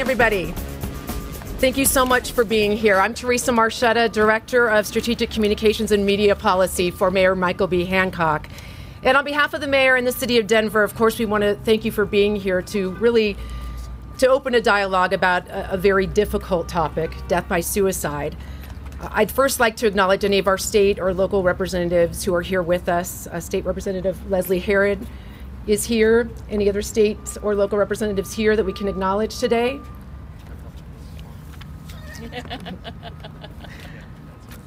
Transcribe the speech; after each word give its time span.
everybody. 0.00 0.52
Thank 1.60 1.76
you 1.76 1.84
so 1.84 2.06
much 2.06 2.32
for 2.32 2.42
being 2.42 2.74
here. 2.74 2.98
I'm 2.98 3.12
Teresa 3.12 3.52
Marchetta, 3.52 4.10
Director 4.10 4.66
of 4.68 4.86
Strategic 4.86 5.30
Communications 5.30 5.92
and 5.92 6.06
Media 6.06 6.34
Policy 6.34 6.90
for 6.90 7.10
Mayor 7.10 7.36
Michael 7.36 7.66
B. 7.66 7.84
Hancock. 7.84 8.48
And 9.02 9.14
on 9.14 9.26
behalf 9.26 9.52
of 9.52 9.60
the 9.60 9.66
mayor 9.66 9.96
and 9.96 10.06
the 10.06 10.12
city 10.12 10.38
of 10.38 10.46
Denver, 10.46 10.82
of 10.82 10.94
course, 10.94 11.18
we 11.18 11.26
want 11.26 11.42
to 11.42 11.54
thank 11.54 11.84
you 11.84 11.92
for 11.92 12.06
being 12.06 12.34
here 12.34 12.62
to 12.62 12.92
really 12.92 13.36
to 14.16 14.26
open 14.26 14.54
a 14.54 14.60
dialogue 14.62 15.12
about 15.12 15.46
a, 15.48 15.74
a 15.74 15.76
very 15.76 16.06
difficult 16.06 16.66
topic, 16.66 17.10
death 17.28 17.46
by 17.46 17.60
suicide. 17.60 18.34
I'd 19.02 19.30
first 19.30 19.60
like 19.60 19.76
to 19.76 19.86
acknowledge 19.86 20.24
any 20.24 20.38
of 20.38 20.46
our 20.46 20.58
state 20.58 20.98
or 20.98 21.12
local 21.12 21.42
representatives 21.42 22.24
who 22.24 22.34
are 22.34 22.42
here 22.42 22.62
with 22.62 22.88
us. 22.88 23.26
Uh, 23.26 23.38
state 23.38 23.66
Representative 23.66 24.30
Leslie 24.30 24.60
Herod 24.60 25.06
is 25.66 25.84
here. 25.84 26.28
Any 26.48 26.68
other 26.68 26.82
states 26.82 27.36
or 27.38 27.54
local 27.54 27.78
representatives 27.78 28.32
here 28.32 28.56
that 28.56 28.64
we 28.64 28.72
can 28.72 28.88
acknowledge 28.88 29.38
today? 29.38 29.80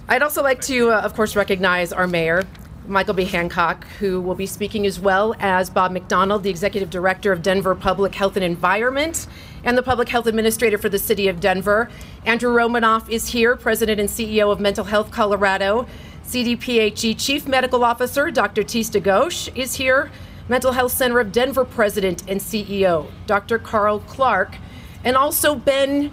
I'd 0.07 0.21
also 0.21 0.43
like 0.43 0.61
to, 0.61 0.91
uh, 0.91 1.01
of 1.01 1.13
course, 1.13 1.35
recognize 1.35 1.93
our 1.93 2.07
mayor, 2.07 2.43
Michael 2.87 3.13
B. 3.13 3.23
Hancock, 3.23 3.85
who 3.99 4.19
will 4.21 4.35
be 4.35 4.45
speaking 4.45 4.85
as 4.85 4.99
well 4.99 5.35
as 5.39 5.69
Bob 5.69 5.91
McDonald, 5.91 6.43
the 6.43 6.49
Executive 6.49 6.89
Director 6.89 7.31
of 7.31 7.41
Denver 7.41 7.73
Public 7.73 8.13
Health 8.13 8.35
and 8.35 8.43
Environment 8.43 9.25
and 9.63 9.77
the 9.77 9.83
Public 9.83 10.09
Health 10.09 10.27
Administrator 10.27 10.77
for 10.77 10.89
the 10.89 10.99
City 10.99 11.27
of 11.29 11.39
Denver. 11.39 11.89
Andrew 12.25 12.51
Romanoff 12.51 13.09
is 13.09 13.29
here, 13.29 13.55
President 13.55 13.99
and 13.99 14.09
CEO 14.09 14.51
of 14.51 14.59
Mental 14.59 14.83
Health 14.83 15.09
Colorado. 15.11 15.87
CDPHE 16.25 17.17
Chief 17.17 17.47
Medical 17.47 17.83
Officer 17.83 18.31
Dr. 18.31 18.63
Tista 18.63 18.99
Ghosh 18.99 19.55
is 19.55 19.75
here. 19.75 20.11
Mental 20.49 20.71
Health 20.71 20.91
Center 20.91 21.19
of 21.19 21.31
Denver 21.31 21.65
President 21.65 22.23
and 22.27 22.39
CEO 22.39 23.07
Dr. 23.27 23.59
Carl 23.59 23.99
Clark. 23.99 24.57
And 25.03 25.15
also 25.15 25.55
Ben 25.55 26.11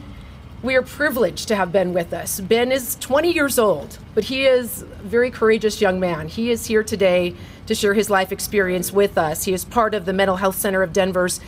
we 0.62 0.76
are 0.76 0.82
privileged 0.82 1.48
to 1.48 1.56
have 1.56 1.72
Ben 1.72 1.94
with 1.94 2.12
us. 2.12 2.38
Ben 2.38 2.70
is 2.70 2.96
20 2.96 3.32
years 3.32 3.58
old, 3.58 3.98
but 4.14 4.24
he 4.24 4.46
is 4.46 4.82
a 4.82 4.84
very 4.84 5.30
courageous 5.30 5.80
young 5.80 5.98
man. 5.98 6.28
He 6.28 6.50
is 6.50 6.66
here 6.66 6.82
today 6.82 7.34
to 7.66 7.74
share 7.74 7.94
his 7.94 8.10
life 8.10 8.30
experience 8.30 8.92
with 8.92 9.16
us. 9.16 9.44
He 9.44 9.54
is 9.54 9.64
part 9.64 9.94
of 9.94 10.04
the 10.04 10.12
Mental 10.12 10.36
Health 10.36 10.56
Center 10.56 10.82
of 10.82 10.92
Denver's 10.92 11.40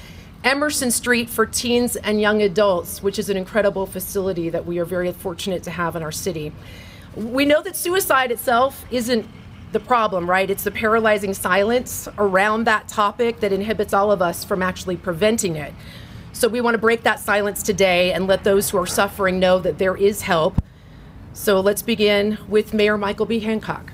Emerson 0.45 0.91
Street 0.91 1.29
for 1.29 1.45
Teens 1.45 1.97
and 1.97 2.23
Young 2.23 2.41
Adults, 2.41 3.03
which 3.03 3.19
is 3.19 3.29
an 3.29 3.37
incredible 3.37 3.85
facility 3.85 4.49
that 4.49 4.65
we 4.65 4.79
are 4.79 4.87
very 4.87 5.13
fortunate 5.13 5.63
to 5.65 5.71
have 5.71 5.95
in 5.95 6.03
our 6.03 6.13
city. 6.13 6.51
We 7.15 7.45
know 7.45 7.61
that 7.63 7.77
suicide 7.77 8.31
itself 8.33 8.87
isn't 8.91 9.27
the 9.73 9.81
problem, 9.81 10.29
right? 10.29 10.49
It's 10.51 10.65
the 10.65 10.71
paralyzing 10.71 11.35
silence 11.35 12.09
around 12.19 12.65
that 12.65 12.89
topic 12.89 13.41
that 13.41 13.53
inhibits 13.53 13.93
all 13.93 14.13
of 14.13 14.23
us 14.23 14.45
from 14.45 14.63
actually 14.63 14.97
preventing 14.97 15.57
it. 15.57 15.73
So 16.33 16.49
we 16.49 16.61
want 16.61 16.75
to 16.75 16.79
break 16.79 17.03
that 17.03 17.21
silence 17.21 17.63
today 17.63 18.13
and 18.13 18.27
let 18.27 18.45
those 18.45 18.71
who 18.71 18.79
are 18.79 18.87
suffering 18.87 19.39
know 19.39 19.59
that 19.59 19.79
there 19.79 19.97
is 19.97 20.23
help. 20.23 20.63
So 21.35 21.61
let's 21.61 21.83
begin 21.83 22.39
with 22.49 22.75
Mayor 22.75 22.99
Michael 22.99 23.27
B. 23.27 23.41
Hancock. 23.41 23.93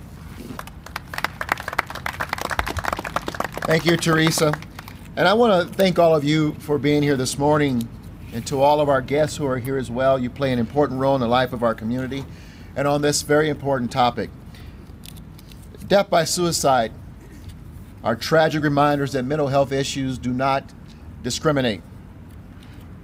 Thank 3.63 3.85
you, 3.85 3.97
Teresa. 3.97 4.55
And 5.17 5.29
I 5.29 5.35
want 5.35 5.69
to 5.69 5.75
thank 5.75 5.99
all 5.99 6.15
of 6.15 6.25
you 6.25 6.55
for 6.55 6.79
being 6.79 7.03
here 7.03 7.17
this 7.17 7.39
morning 7.39 7.89
and 8.33 8.47
to 8.47 8.63
all 8.63 8.81
of 8.81 8.89
our 8.89 9.03
guests 9.03 9.37
who 9.37 9.47
are 9.47 9.59
here 9.59 9.77
as 9.77 9.91
well. 9.91 10.19
You 10.19 10.31
play 10.31 10.53
an 10.53 10.59
important 10.59 11.01
role 11.01 11.15
in 11.15 11.21
the 11.21 11.29
life 11.29 11.53
of 11.53 11.63
our 11.63 11.75
community 11.75 12.25
and 12.77 12.87
on 12.87 13.03
this 13.03 13.23
very 13.23 13.49
important 13.49 13.91
topic. 13.91 14.31
Death 15.89 16.11
by 16.11 16.25
suicide 16.25 16.93
are 18.05 18.15
tragic 18.15 18.63
reminders 18.63 19.13
that 19.13 19.23
mental 19.23 19.47
health 19.47 19.73
issues 19.73 20.19
do 20.19 20.35
not 20.35 20.75
discriminate. 21.23 21.81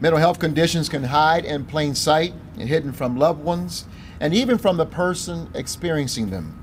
Mental 0.00 0.21
health 0.21 0.39
conditions 0.39 0.91
can 0.91 1.05
hide 1.05 1.47
in 1.47 1.65
plain 1.65 1.94
sight 1.94 2.34
and 2.59 2.69
hidden 2.69 2.93
from 2.93 3.17
loved 3.17 3.43
ones 3.43 3.87
and 4.21 4.34
even 4.34 4.59
from 4.59 4.77
the 4.77 4.84
person 4.84 5.49
experiencing 5.55 6.28
them. 6.28 6.61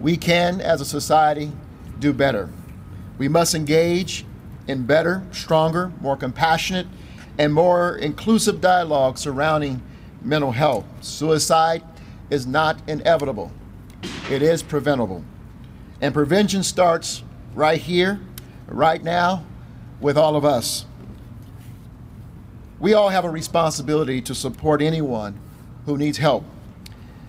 We 0.00 0.16
can, 0.16 0.60
as 0.60 0.80
a 0.80 0.84
society, 0.84 1.50
do 1.98 2.12
better. 2.12 2.48
We 3.18 3.26
must 3.26 3.52
engage 3.52 4.24
in 4.68 4.86
better, 4.86 5.24
stronger, 5.32 5.92
more 6.00 6.16
compassionate, 6.16 6.86
and 7.36 7.52
more 7.52 7.96
inclusive 7.96 8.60
dialogue 8.60 9.18
surrounding 9.18 9.82
mental 10.22 10.52
health. 10.52 10.84
Suicide 11.00 11.82
is 12.30 12.46
not 12.46 12.80
inevitable, 12.88 13.50
it 14.30 14.40
is 14.40 14.62
preventable. 14.62 15.24
And 16.02 16.12
prevention 16.12 16.64
starts 16.64 17.22
right 17.54 17.80
here, 17.80 18.20
right 18.66 19.02
now, 19.02 19.46
with 20.00 20.18
all 20.18 20.34
of 20.34 20.44
us. 20.44 20.84
We 22.80 22.92
all 22.92 23.10
have 23.10 23.24
a 23.24 23.30
responsibility 23.30 24.20
to 24.22 24.34
support 24.34 24.82
anyone 24.82 25.38
who 25.86 25.96
needs 25.96 26.18
help. 26.18 26.44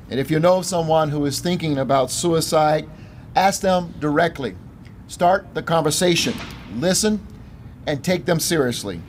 And 0.09 0.19
if 0.19 0.31
you 0.31 0.39
know 0.39 0.63
someone 0.63 1.09
who 1.09 1.23
is 1.25 1.39
thinking 1.39 1.77
about 1.77 2.09
suicide, 2.09 2.89
ask 3.35 3.61
them 3.61 3.93
directly. 3.99 4.55
Start 5.07 5.53
the 5.53 5.61
conversation, 5.61 6.33
listen, 6.75 7.25
and 7.85 8.03
take 8.03 8.25
them 8.25 8.39
seriously. 8.39 9.01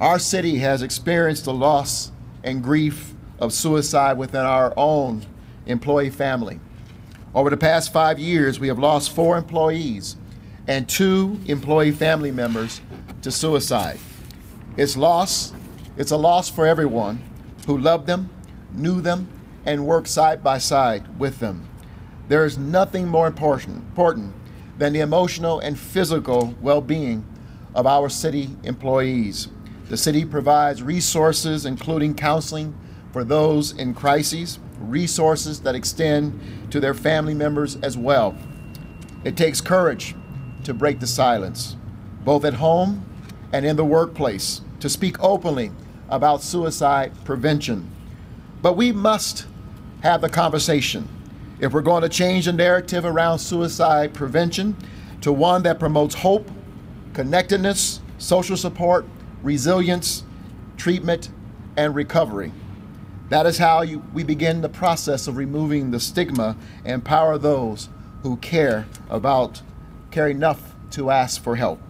Our 0.00 0.18
city 0.18 0.58
has 0.58 0.82
experienced 0.82 1.44
the 1.44 1.54
loss 1.54 2.10
and 2.42 2.64
grief 2.64 3.14
of 3.38 3.52
suicide 3.52 4.18
within 4.18 4.44
our 4.44 4.74
own 4.76 5.24
employee 5.66 6.10
family. 6.10 6.58
Over 7.34 7.50
the 7.50 7.56
past 7.56 7.92
five 7.92 8.18
years, 8.18 8.58
we 8.58 8.68
have 8.68 8.78
lost 8.78 9.14
four 9.14 9.36
employees 9.36 10.16
and 10.66 10.88
two 10.88 11.38
employee 11.46 11.92
family 11.92 12.30
members 12.30 12.80
to 13.22 13.30
suicide. 13.30 13.98
It's 14.76 14.96
loss 14.96 15.52
it's 15.98 16.12
a 16.12 16.16
loss 16.16 16.48
for 16.48 16.64
everyone 16.64 17.20
who 17.66 17.76
loved 17.76 18.06
them, 18.06 18.30
knew 18.72 19.00
them, 19.00 19.26
and 19.66 19.84
worked 19.84 20.06
side 20.06 20.44
by 20.44 20.58
side 20.58 21.18
with 21.18 21.40
them. 21.40 21.68
There 22.28 22.44
is 22.44 22.56
nothing 22.56 23.08
more 23.08 23.26
important, 23.26 23.78
important 23.78 24.32
than 24.78 24.92
the 24.92 25.00
emotional 25.00 25.58
and 25.58 25.76
physical 25.76 26.54
well 26.62 26.80
being 26.80 27.26
of 27.74 27.84
our 27.84 28.08
city 28.08 28.50
employees. 28.62 29.48
The 29.88 29.96
city 29.96 30.24
provides 30.24 30.84
resources, 30.84 31.66
including 31.66 32.14
counseling 32.14 32.78
for 33.12 33.24
those 33.24 33.72
in 33.72 33.92
crises, 33.92 34.60
resources 34.80 35.60
that 35.60 35.74
extend 35.74 36.38
to 36.70 36.80
their 36.80 36.94
family 36.94 37.34
members 37.34 37.76
as 37.76 37.96
well. 37.96 38.36
It 39.24 39.36
takes 39.36 39.60
courage 39.60 40.14
to 40.64 40.74
break 40.74 41.00
the 41.00 41.06
silence, 41.06 41.76
both 42.24 42.44
at 42.44 42.54
home 42.54 43.04
and 43.52 43.64
in 43.64 43.76
the 43.76 43.84
workplace, 43.84 44.60
to 44.80 44.88
speak 44.88 45.22
openly 45.22 45.72
about 46.08 46.42
suicide 46.42 47.12
prevention. 47.24 47.90
But 48.62 48.76
we 48.76 48.92
must 48.92 49.46
have 50.02 50.20
the 50.20 50.28
conversation 50.28 51.08
if 51.60 51.72
we're 51.72 51.82
going 51.82 52.02
to 52.02 52.08
change 52.08 52.44
the 52.44 52.52
narrative 52.52 53.04
around 53.04 53.38
suicide 53.38 54.14
prevention 54.14 54.76
to 55.22 55.32
one 55.32 55.62
that 55.64 55.78
promotes 55.80 56.14
hope, 56.14 56.48
connectedness, 57.14 58.00
social 58.18 58.56
support, 58.56 59.04
resilience, 59.42 60.24
treatment, 60.76 61.30
and 61.76 61.94
recovery. 61.94 62.52
That 63.28 63.46
is 63.46 63.58
how 63.58 63.82
you, 63.82 64.02
we 64.12 64.24
begin 64.24 64.62
the 64.62 64.68
process 64.68 65.26
of 65.26 65.36
removing 65.36 65.90
the 65.90 66.00
stigma 66.00 66.56
and 66.84 66.94
empower 66.94 67.38
those 67.38 67.88
who 68.22 68.36
care 68.38 68.86
about, 69.10 69.62
care 70.10 70.28
enough 70.28 70.74
to 70.92 71.10
ask 71.10 71.42
for 71.42 71.56
help. 71.56 71.80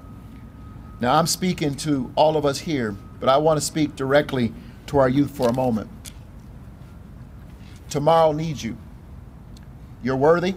Now, 1.00 1.14
I'm 1.14 1.28
speaking 1.28 1.76
to 1.76 2.12
all 2.16 2.36
of 2.36 2.44
us 2.44 2.58
here 2.58 2.96
but 3.20 3.28
I 3.28 3.36
want 3.38 3.58
to 3.58 3.64
speak 3.64 3.96
directly 3.96 4.52
to 4.86 4.98
our 4.98 5.08
youth 5.08 5.30
for 5.30 5.48
a 5.48 5.52
moment. 5.52 5.90
Tomorrow 7.90 8.32
needs 8.32 8.62
you. 8.62 8.76
You're 10.02 10.16
worthy 10.16 10.54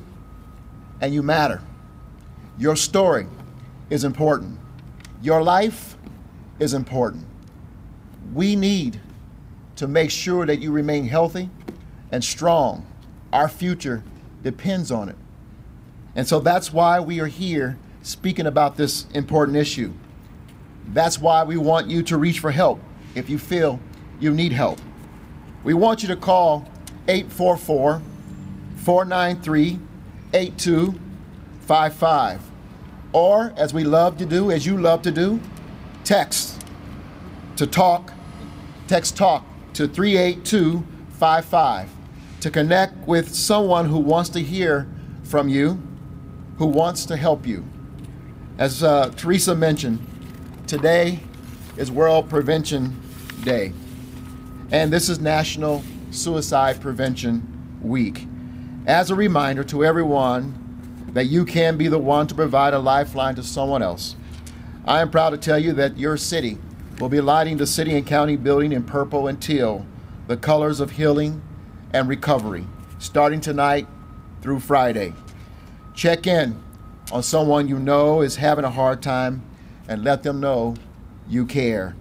and 1.00 1.14
you 1.14 1.24
matter. 1.24 1.62
Your 2.58 2.76
story 2.76 3.28
is 3.90 4.04
important. 4.04 4.60
Your 5.22 5.42
life 5.42 5.98
is 6.60 6.74
important. 6.74 7.26
We 8.34 8.56
need 8.56 9.00
to 9.82 9.88
make 9.88 10.12
sure 10.12 10.46
that 10.46 10.60
you 10.60 10.72
remain 10.72 11.08
healthy 11.08 11.50
and 12.12 12.24
strong. 12.24 12.86
Our 13.34 13.50
future 13.50 14.04
depends 14.44 14.92
on 14.92 15.10
it. 15.10 15.16
And 16.16 16.28
so 16.28 16.40
that's 16.40 16.72
why 16.72 17.00
we 17.00 17.20
are 17.20 17.26
here 17.26 17.80
speaking 18.04 18.46
about 18.46 18.78
this 18.78 19.08
important 19.16 19.58
issue. 19.58 19.92
That's 20.90 21.18
why 21.18 21.44
we 21.46 21.58
want 21.58 21.88
you 21.88 22.04
to 22.04 22.18
reach 22.18 22.38
for 22.38 22.52
help 22.52 22.80
if 23.16 23.28
you 23.28 23.40
feel 23.40 23.80
you 24.20 24.32
need 24.32 24.52
help. 24.52 24.80
We 25.64 25.74
want 25.74 26.04
you 26.04 26.08
to 26.10 26.16
call 26.16 26.70
844 27.08 28.04
493 28.76 29.80
8255. 30.32 32.42
Or, 33.14 33.52
as 33.58 33.74
we 33.74 33.84
love 33.84 34.20
to 34.20 34.28
do, 34.28 34.52
as 34.52 34.64
you 34.64 34.78
love 34.78 35.02
to 35.02 35.12
do, 35.12 35.40
text 36.04 36.64
to 37.56 37.66
talk, 37.66 38.14
text 38.88 39.18
talk 39.18 39.44
to 39.82 39.88
38255 39.88 41.90
to 42.40 42.52
connect 42.52 43.08
with 43.08 43.34
someone 43.34 43.88
who 43.88 43.98
wants 43.98 44.30
to 44.30 44.40
hear 44.40 44.88
from 45.24 45.50
you, 45.50 45.82
who 46.60 46.68
wants 46.68 47.04
to 47.08 47.18
help 47.18 47.48
you. 47.48 47.66
As 48.60 48.84
uh, 48.84 49.10
Teresa 49.16 49.56
mentioned, 49.56 50.08
Today 50.68 51.20
is 51.78 51.92
World 51.92 52.30
Prevention 52.30 52.96
Day. 53.44 53.74
And 54.72 54.94
this 54.94 55.10
is 55.10 55.20
National 55.20 55.84
Suicide 56.12 56.80
Prevention 56.80 57.80
Week. 57.82 58.28
As 58.86 59.10
a 59.10 59.16
reminder 59.16 59.64
to 59.64 59.84
everyone 59.84 61.08
that 61.14 61.26
you 61.26 61.44
can 61.44 61.76
be 61.76 61.88
the 61.88 61.98
one 61.98 62.28
to 62.28 62.36
provide 62.36 62.76
a 62.76 62.80
lifeline 62.80 63.34
to 63.34 63.44
someone 63.44 63.82
else, 63.82 64.16
I 64.86 65.02
am 65.02 65.10
proud 65.10 65.32
to 65.32 65.38
tell 65.38 65.58
you 65.58 65.74
that 65.74 65.98
your 65.98 66.18
city 66.18 66.60
will 67.02 67.10
be 67.10 67.20
lighting 67.20 67.58
the 67.58 67.66
city 67.66 67.98
and 67.98 68.06
county 68.06 68.38
building 68.38 68.72
in 68.72 68.84
purple 68.84 69.28
and 69.28 69.42
teal, 69.42 69.84
the 70.28 70.38
colors 70.38 70.80
of 70.80 70.92
healing 70.92 71.42
and 71.94 72.08
recovery, 72.08 72.64
starting 73.00 73.42
tonight 73.42 73.88
through 74.44 74.60
Friday. 74.60 75.12
Check 75.96 76.28
in 76.28 76.62
on 77.12 77.24
someone 77.24 77.68
you 77.68 77.80
know 77.80 78.22
is 78.22 78.36
having 78.36 78.66
a 78.66 78.70
hard 78.70 79.02
time 79.02 79.42
and 79.88 80.04
let 80.04 80.22
them 80.22 80.40
know 80.40 80.76
you 81.28 81.44
care. 81.44 81.96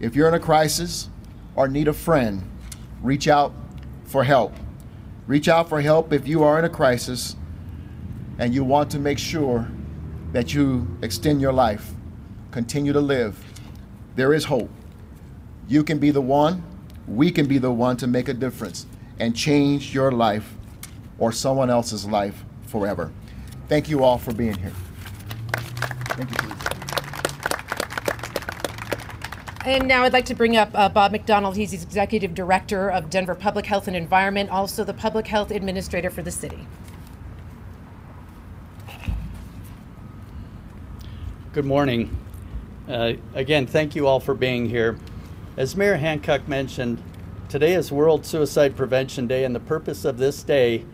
If 0.00 0.14
you're 0.14 0.28
in 0.28 0.34
a 0.34 0.38
crisis 0.40 1.08
or 1.54 1.66
need 1.66 1.88
a 1.88 1.94
friend, 1.94 2.42
reach 3.00 3.28
out 3.28 3.54
for 4.04 4.22
help. 4.22 4.52
Reach 5.26 5.48
out 5.48 5.66
for 5.66 5.80
help 5.80 6.12
if 6.12 6.28
you 6.28 6.44
are 6.44 6.58
in 6.58 6.66
a 6.66 6.68
crisis 6.68 7.36
and 8.38 8.54
you 8.54 8.64
want 8.64 8.90
to 8.90 8.98
make 8.98 9.18
sure 9.18 9.66
that 10.32 10.52
you 10.52 10.86
extend 11.00 11.40
your 11.40 11.54
life, 11.54 11.94
continue 12.50 12.92
to 12.92 13.00
live. 13.00 13.42
There 14.16 14.32
is 14.32 14.46
hope. 14.46 14.70
You 15.68 15.84
can 15.84 15.98
be 15.98 16.10
the 16.10 16.22
one, 16.22 16.62
we 17.06 17.30
can 17.30 17.46
be 17.46 17.58
the 17.58 17.70
one 17.70 17.98
to 17.98 18.06
make 18.06 18.28
a 18.28 18.34
difference 18.34 18.86
and 19.20 19.36
change 19.36 19.94
your 19.94 20.10
life 20.10 20.54
or 21.18 21.32
someone 21.32 21.68
else's 21.68 22.06
life 22.06 22.42
forever. 22.66 23.12
Thank 23.68 23.90
you 23.90 24.02
all 24.02 24.16
for 24.16 24.32
being 24.32 24.56
here. 24.56 24.72
Thank 26.16 26.30
you. 26.30 26.48
And 29.66 29.86
now 29.86 30.04
I'd 30.04 30.12
like 30.12 30.26
to 30.26 30.34
bring 30.34 30.56
up 30.56 30.70
uh, 30.74 30.88
Bob 30.88 31.12
McDonald. 31.12 31.56
He's 31.56 31.72
the 31.72 31.76
Executive 31.76 32.34
Director 32.34 32.88
of 32.88 33.10
Denver 33.10 33.34
Public 33.34 33.66
Health 33.66 33.86
and 33.86 33.96
Environment, 33.96 34.48
also 34.48 34.82
the 34.82 34.94
Public 34.94 35.26
Health 35.26 35.50
Administrator 35.50 36.08
for 36.08 36.22
the 36.22 36.30
city. 36.30 36.66
Good 41.52 41.64
morning. 41.64 42.16
Uh, 42.88 43.14
again, 43.34 43.66
thank 43.66 43.96
you 43.96 44.06
all 44.06 44.20
for 44.20 44.34
being 44.34 44.68
here. 44.68 44.96
As 45.56 45.74
Mayor 45.74 45.96
Hancock 45.96 46.46
mentioned, 46.46 47.02
today 47.48 47.74
is 47.74 47.90
World 47.90 48.24
Suicide 48.24 48.76
Prevention 48.76 49.26
Day, 49.26 49.42
and 49.42 49.54
the 49.54 49.60
purpose 49.60 50.04
of 50.04 50.18
this 50.18 50.44
day 50.44 50.84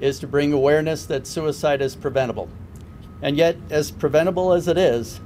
is 0.00 0.18
to 0.20 0.26
bring 0.26 0.54
awareness 0.54 1.04
that 1.04 1.26
suicide 1.26 1.82
is 1.82 1.96
preventable. 1.96 2.48
And 3.20 3.36
yet, 3.36 3.58
as 3.68 3.90
preventable 3.90 4.54
as 4.54 4.68
it 4.68 4.78
is, 4.78 5.20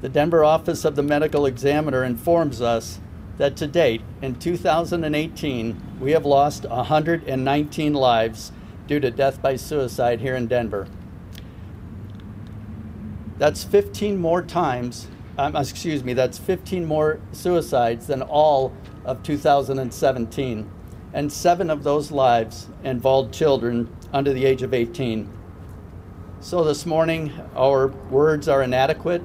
the 0.00 0.08
Denver 0.08 0.44
Office 0.44 0.84
of 0.84 0.94
the 0.94 1.02
Medical 1.02 1.44
Examiner 1.44 2.04
informs 2.04 2.60
us 2.60 3.00
that 3.38 3.56
to 3.56 3.66
date, 3.66 4.02
in 4.22 4.36
2018, 4.36 5.98
we 5.98 6.12
have 6.12 6.24
lost 6.24 6.66
119 6.66 7.94
lives 7.94 8.52
due 8.86 9.00
to 9.00 9.10
death 9.10 9.42
by 9.42 9.56
suicide 9.56 10.20
here 10.20 10.36
in 10.36 10.46
Denver. 10.46 10.86
That's 13.38 13.64
15 13.64 14.18
more 14.18 14.42
times, 14.42 15.08
um, 15.38 15.56
excuse 15.56 16.04
me, 16.04 16.12
that's 16.12 16.38
15 16.38 16.84
more 16.84 17.20
suicides 17.32 18.06
than 18.06 18.22
all 18.22 18.72
of 19.04 19.22
2017. 19.22 20.70
And 21.12 21.32
seven 21.32 21.70
of 21.70 21.82
those 21.82 22.10
lives 22.10 22.68
involved 22.82 23.32
children 23.32 23.94
under 24.12 24.32
the 24.32 24.44
age 24.44 24.62
of 24.62 24.74
18. 24.74 25.30
So 26.40 26.62
this 26.62 26.86
morning, 26.86 27.32
our 27.56 27.88
words 28.10 28.48
are 28.48 28.62
inadequate 28.62 29.22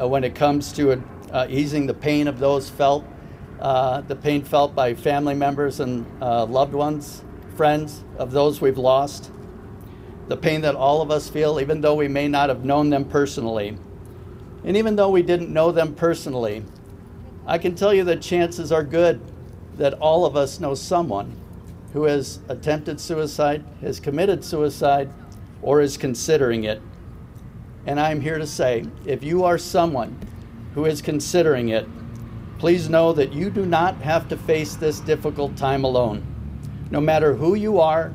uh, 0.00 0.08
when 0.08 0.24
it 0.24 0.34
comes 0.34 0.72
to 0.72 1.02
uh, 1.30 1.46
easing 1.48 1.86
the 1.86 1.94
pain 1.94 2.28
of 2.28 2.38
those 2.38 2.68
felt, 2.68 3.04
uh, 3.60 4.02
the 4.02 4.16
pain 4.16 4.42
felt 4.44 4.74
by 4.74 4.94
family 4.94 5.34
members 5.34 5.80
and 5.80 6.06
uh, 6.22 6.44
loved 6.44 6.74
ones, 6.74 7.22
friends 7.56 8.04
of 8.18 8.32
those 8.32 8.60
we've 8.60 8.78
lost, 8.78 9.30
the 10.28 10.36
pain 10.36 10.60
that 10.62 10.74
all 10.74 11.00
of 11.00 11.10
us 11.10 11.30
feel, 11.30 11.60
even 11.60 11.80
though 11.80 11.94
we 11.94 12.08
may 12.08 12.28
not 12.28 12.48
have 12.48 12.64
known 12.64 12.90
them 12.90 13.04
personally. 13.04 13.78
And 14.64 14.76
even 14.76 14.96
though 14.96 15.10
we 15.10 15.22
didn't 15.22 15.52
know 15.52 15.70
them 15.72 15.94
personally, 15.94 16.64
I 17.46 17.58
can 17.58 17.74
tell 17.74 17.94
you 17.94 18.04
that 18.04 18.20
chances 18.20 18.72
are 18.72 18.82
good 18.82 19.20
that 19.76 19.94
all 19.94 20.24
of 20.24 20.36
us 20.36 20.58
know 20.58 20.74
someone 20.74 21.36
who 21.92 22.04
has 22.04 22.40
attempted 22.48 23.00
suicide, 23.00 23.64
has 23.80 24.00
committed 24.00 24.44
suicide, 24.44 25.08
or 25.62 25.80
is 25.80 25.96
considering 25.96 26.64
it. 26.64 26.82
And 27.86 28.00
I'm 28.00 28.20
here 28.20 28.38
to 28.38 28.46
say 28.46 28.86
if 29.04 29.22
you 29.22 29.44
are 29.44 29.58
someone 29.58 30.18
who 30.74 30.84
is 30.86 31.00
considering 31.00 31.68
it, 31.68 31.86
please 32.58 32.88
know 32.88 33.12
that 33.12 33.32
you 33.32 33.50
do 33.50 33.64
not 33.64 33.96
have 34.02 34.28
to 34.28 34.36
face 34.36 34.74
this 34.74 35.00
difficult 35.00 35.56
time 35.56 35.84
alone. 35.84 36.24
No 36.90 37.00
matter 37.00 37.34
who 37.34 37.54
you 37.54 37.80
are, 37.80 38.12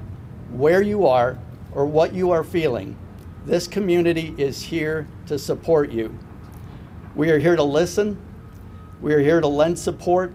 where 0.51 0.81
you 0.81 1.07
are, 1.07 1.39
or 1.73 1.85
what 1.85 2.13
you 2.13 2.31
are 2.31 2.43
feeling, 2.43 2.97
this 3.45 3.67
community 3.67 4.35
is 4.37 4.61
here 4.61 5.07
to 5.27 5.39
support 5.39 5.91
you. 5.91 6.17
We 7.15 7.29
are 7.31 7.39
here 7.39 7.55
to 7.55 7.63
listen, 7.63 8.17
we 9.01 9.13
are 9.13 9.19
here 9.19 9.41
to 9.41 9.47
lend 9.47 9.77
support, 9.77 10.33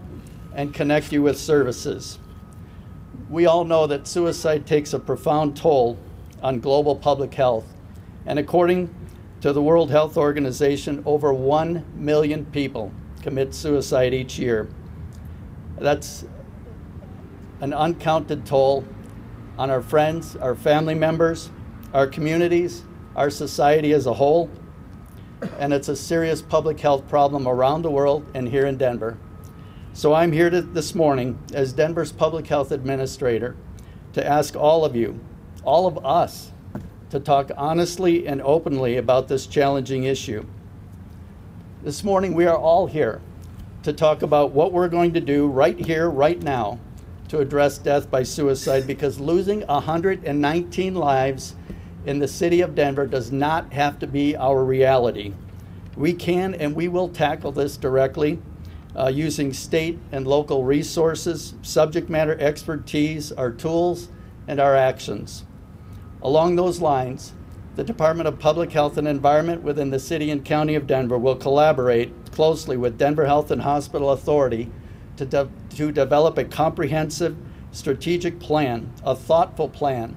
and 0.53 0.73
connect 0.73 1.11
you 1.11 1.21
with 1.21 1.39
services 1.39 2.19
we 3.29 3.45
all 3.45 3.65
know 3.65 3.87
that 3.87 4.07
suicide 4.07 4.65
takes 4.65 4.93
a 4.93 4.99
profound 4.99 5.57
toll 5.57 5.97
on 6.41 6.59
global 6.59 6.95
public 6.95 7.33
health. 7.33 7.65
And 8.25 8.39
according 8.39 8.93
to 9.41 9.53
the 9.53 9.61
World 9.61 9.91
Health 9.91 10.17
Organization, 10.17 11.03
over 11.05 11.33
1 11.33 11.85
million 11.95 12.45
people 12.45 12.91
commit 13.21 13.53
suicide 13.53 14.13
each 14.13 14.39
year. 14.39 14.69
That's 15.77 16.25
an 17.59 17.73
uncounted 17.73 18.45
toll 18.45 18.85
on 19.57 19.69
our 19.69 19.81
friends, 19.81 20.35
our 20.35 20.55
family 20.55 20.95
members, 20.95 21.49
our 21.93 22.07
communities, 22.07 22.83
our 23.15 23.29
society 23.29 23.93
as 23.93 24.05
a 24.05 24.13
whole. 24.13 24.49
And 25.59 25.73
it's 25.73 25.89
a 25.89 25.95
serious 25.95 26.41
public 26.41 26.79
health 26.79 27.07
problem 27.07 27.47
around 27.47 27.83
the 27.83 27.91
world 27.91 28.25
and 28.33 28.47
here 28.47 28.65
in 28.65 28.77
Denver. 28.77 29.17
So 29.93 30.13
I'm 30.13 30.31
here 30.31 30.49
to, 30.49 30.61
this 30.61 30.95
morning 30.95 31.37
as 31.53 31.73
Denver's 31.73 32.11
public 32.11 32.47
health 32.47 32.71
administrator 32.71 33.55
to 34.13 34.25
ask 34.25 34.55
all 34.55 34.85
of 34.85 34.95
you, 34.95 35.19
all 35.63 35.87
of 35.87 36.03
us, 36.05 36.51
to 37.09 37.19
talk 37.19 37.51
honestly 37.55 38.27
and 38.27 38.41
openly 38.41 38.97
about 38.97 39.27
this 39.27 39.47
challenging 39.47 40.03
issue. 40.03 40.45
This 41.83 42.03
morning 42.03 42.33
we 42.33 42.45
are 42.45 42.57
all 42.57 42.87
here 42.87 43.21
to 43.83 43.93
talk 43.93 44.21
about 44.21 44.51
what 44.51 44.73
we're 44.73 44.89
going 44.89 45.13
to 45.13 45.21
do 45.21 45.47
right 45.47 45.79
here, 45.79 46.09
right 46.09 46.41
now, 46.41 46.79
to 47.29 47.39
address 47.39 47.77
death 47.77 48.09
by 48.09 48.23
suicide 48.23 48.87
because 48.87 49.19
losing 49.19 49.61
119 49.61 50.95
lives 50.95 51.55
in 52.07 52.19
the 52.19 52.27
city 52.27 52.61
of 52.61 52.73
Denver 52.73 53.05
does 53.05 53.33
not 53.33 53.73
have 53.73 53.99
to 53.99 54.07
be 54.07 54.33
our 54.37 54.63
reality. 54.63 55.33
We 55.97 56.13
can 56.13 56.55
and 56.55 56.73
we 56.73 56.87
will 56.87 57.09
tackle 57.09 57.51
this 57.51 57.75
directly 57.75 58.39
uh, 58.95 59.07
using 59.07 59.51
state 59.51 59.99
and 60.13 60.25
local 60.25 60.63
resources, 60.63 61.53
subject 61.61 62.09
matter 62.09 62.39
expertise, 62.39 63.33
our 63.33 63.51
tools, 63.51 64.07
and 64.47 64.57
our 64.57 64.73
actions. 64.73 65.43
Along 66.21 66.55
those 66.55 66.79
lines, 66.79 67.33
the 67.75 67.83
Department 67.83 68.29
of 68.29 68.39
Public 68.39 68.71
Health 68.71 68.97
and 68.97 69.07
Environment 69.07 69.61
within 69.61 69.89
the 69.89 69.99
City 69.99 70.31
and 70.31 70.45
County 70.45 70.75
of 70.75 70.87
Denver 70.87 71.17
will 71.17 71.35
collaborate 71.35 72.31
closely 72.31 72.77
with 72.77 72.97
Denver 72.97 73.25
Health 73.25 73.51
and 73.51 73.63
Hospital 73.63 74.11
Authority 74.11 74.71
to, 75.17 75.25
de- 75.25 75.49
to 75.71 75.91
develop 75.91 76.37
a 76.37 76.45
comprehensive 76.45 77.35
strategic 77.73 78.39
plan, 78.39 78.93
a 79.03 79.13
thoughtful 79.13 79.67
plan 79.67 80.15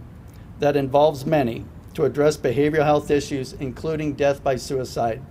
that 0.60 0.76
involves 0.76 1.26
many 1.26 1.64
to 1.94 2.04
address 2.04 2.36
behavioral 2.36 2.84
health 2.84 3.10
issues, 3.10 3.52
including 3.54 4.14
death 4.14 4.42
by 4.42 4.56
suicide. 4.56 5.22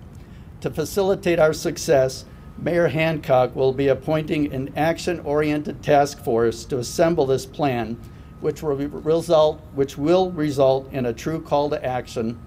To 0.62 0.70
facilitate 0.70 1.40
our 1.40 1.54
success, 1.54 2.26
Mayor 2.58 2.90
Hancock 2.90 3.56
will 3.56 3.72
be 3.72 3.88
appointing 3.88 4.52
an 4.52 4.74
action 4.76 5.22
oriented 5.22 5.82
task 5.82 6.22
force 6.22 6.66
to 6.66 6.80
assemble 6.80 7.26
this 7.26 7.46
plan, 7.46 7.98
which 8.42 8.62
will, 8.62 8.76
result, 8.76 9.62
which 9.74 9.98
will 9.98 10.32
result 10.32 10.92
in 10.92 11.06
a 11.06 11.14
true 11.14 11.42
call 11.42 11.70
to 11.70 11.86
action 11.86 12.38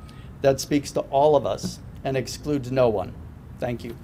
that 0.42 0.60
speaks 0.60 0.90
to 0.92 1.00
all 1.02 1.34
of 1.34 1.46
us 1.46 1.78
and 2.04 2.16
excludes 2.16 2.70
no 2.70 2.88
one. 2.90 3.14
Thank 3.58 3.84
you. 3.84 3.96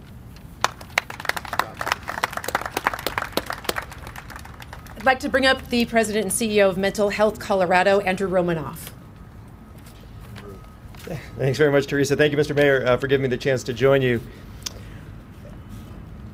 I'd 4.96 5.04
like 5.04 5.20
to 5.20 5.28
bring 5.28 5.46
up 5.46 5.68
the 5.68 5.84
president 5.84 6.24
and 6.24 6.32
CEO 6.32 6.68
of 6.68 6.78
Mental 6.78 7.10
Health 7.10 7.38
Colorado, 7.38 8.00
Andrew 8.00 8.28
Romanoff. 8.28 8.94
Thanks 11.38 11.58
very 11.58 11.72
much, 11.72 11.86
Teresa. 11.86 12.16
Thank 12.16 12.32
you, 12.32 12.38
Mr. 12.38 12.54
Mayor, 12.54 12.84
uh, 12.86 12.96
for 12.96 13.06
giving 13.06 13.22
me 13.22 13.28
the 13.28 13.36
chance 13.36 13.62
to 13.64 13.72
join 13.72 14.02
you. 14.02 14.20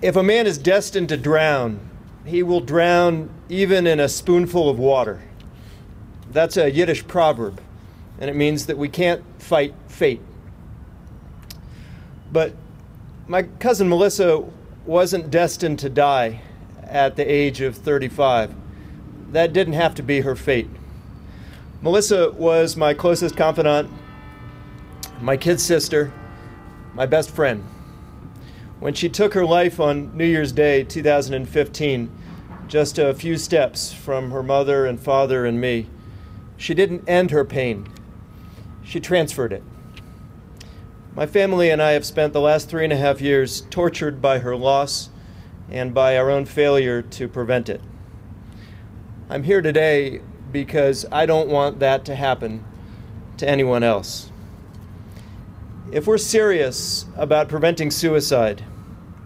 If 0.02 0.16
a 0.16 0.22
man 0.22 0.46
is 0.46 0.58
destined 0.58 1.08
to 1.10 1.16
drown, 1.16 1.80
he 2.24 2.42
will 2.42 2.60
drown 2.60 3.30
even 3.48 3.86
in 3.86 4.00
a 4.00 4.08
spoonful 4.08 4.68
of 4.68 4.78
water. 4.78 5.22
That's 6.30 6.56
a 6.56 6.70
Yiddish 6.70 7.06
proverb, 7.06 7.60
and 8.18 8.28
it 8.28 8.34
means 8.34 8.66
that 8.66 8.76
we 8.76 8.88
can't 8.88 9.22
fight 9.38 9.74
fate. 9.86 10.20
But 12.32 12.54
my 13.28 13.44
cousin 13.44 13.88
Melissa 13.88 14.44
wasn't 14.84 15.30
destined 15.30 15.78
to 15.78 15.88
die 15.88 16.40
at 16.82 17.16
the 17.16 17.24
age 17.24 17.60
of 17.60 17.76
35. 17.76 18.54
That 19.30 19.52
didn't 19.52 19.74
have 19.74 19.94
to 19.94 20.02
be 20.02 20.20
her 20.22 20.34
fate. 20.34 20.68
Melissa 21.80 22.30
was 22.32 22.76
my 22.76 22.94
closest 22.94 23.36
confidant, 23.36 23.90
my 25.20 25.36
kid 25.36 25.60
sister, 25.60 26.12
my 26.94 27.06
best 27.06 27.30
friend. 27.30 27.64
When 28.80 28.94
she 28.94 29.08
took 29.08 29.34
her 29.34 29.46
life 29.46 29.80
on 29.80 30.16
New 30.16 30.26
Year's 30.26 30.52
Day 30.52 30.84
2015, 30.84 32.10
just 32.66 32.98
a 32.98 33.14
few 33.14 33.36
steps 33.38 33.92
from 33.92 34.30
her 34.30 34.42
mother 34.42 34.86
and 34.86 35.00
father 35.00 35.46
and 35.46 35.60
me, 35.60 35.88
she 36.56 36.74
didn't 36.74 37.08
end 37.08 37.30
her 37.30 37.44
pain, 37.44 37.88
she 38.82 39.00
transferred 39.00 39.52
it. 39.52 39.62
My 41.14 41.26
family 41.26 41.70
and 41.70 41.80
I 41.80 41.92
have 41.92 42.04
spent 42.04 42.32
the 42.32 42.40
last 42.40 42.68
three 42.68 42.84
and 42.84 42.92
a 42.92 42.96
half 42.96 43.20
years 43.20 43.60
tortured 43.70 44.20
by 44.20 44.40
her 44.40 44.56
loss 44.56 45.10
and 45.70 45.94
by 45.94 46.18
our 46.18 46.28
own 46.28 46.44
failure 46.44 47.02
to 47.02 47.28
prevent 47.28 47.68
it. 47.68 47.80
I'm 49.30 49.44
here 49.44 49.62
today 49.62 50.20
because 50.52 51.06
I 51.10 51.24
don't 51.26 51.48
want 51.48 51.78
that 51.78 52.04
to 52.06 52.14
happen 52.14 52.64
to 53.38 53.48
anyone 53.48 53.82
else. 53.82 54.30
If 55.92 56.06
we're 56.06 56.16
serious 56.16 57.04
about 57.14 57.50
preventing 57.50 57.90
suicide, 57.90 58.64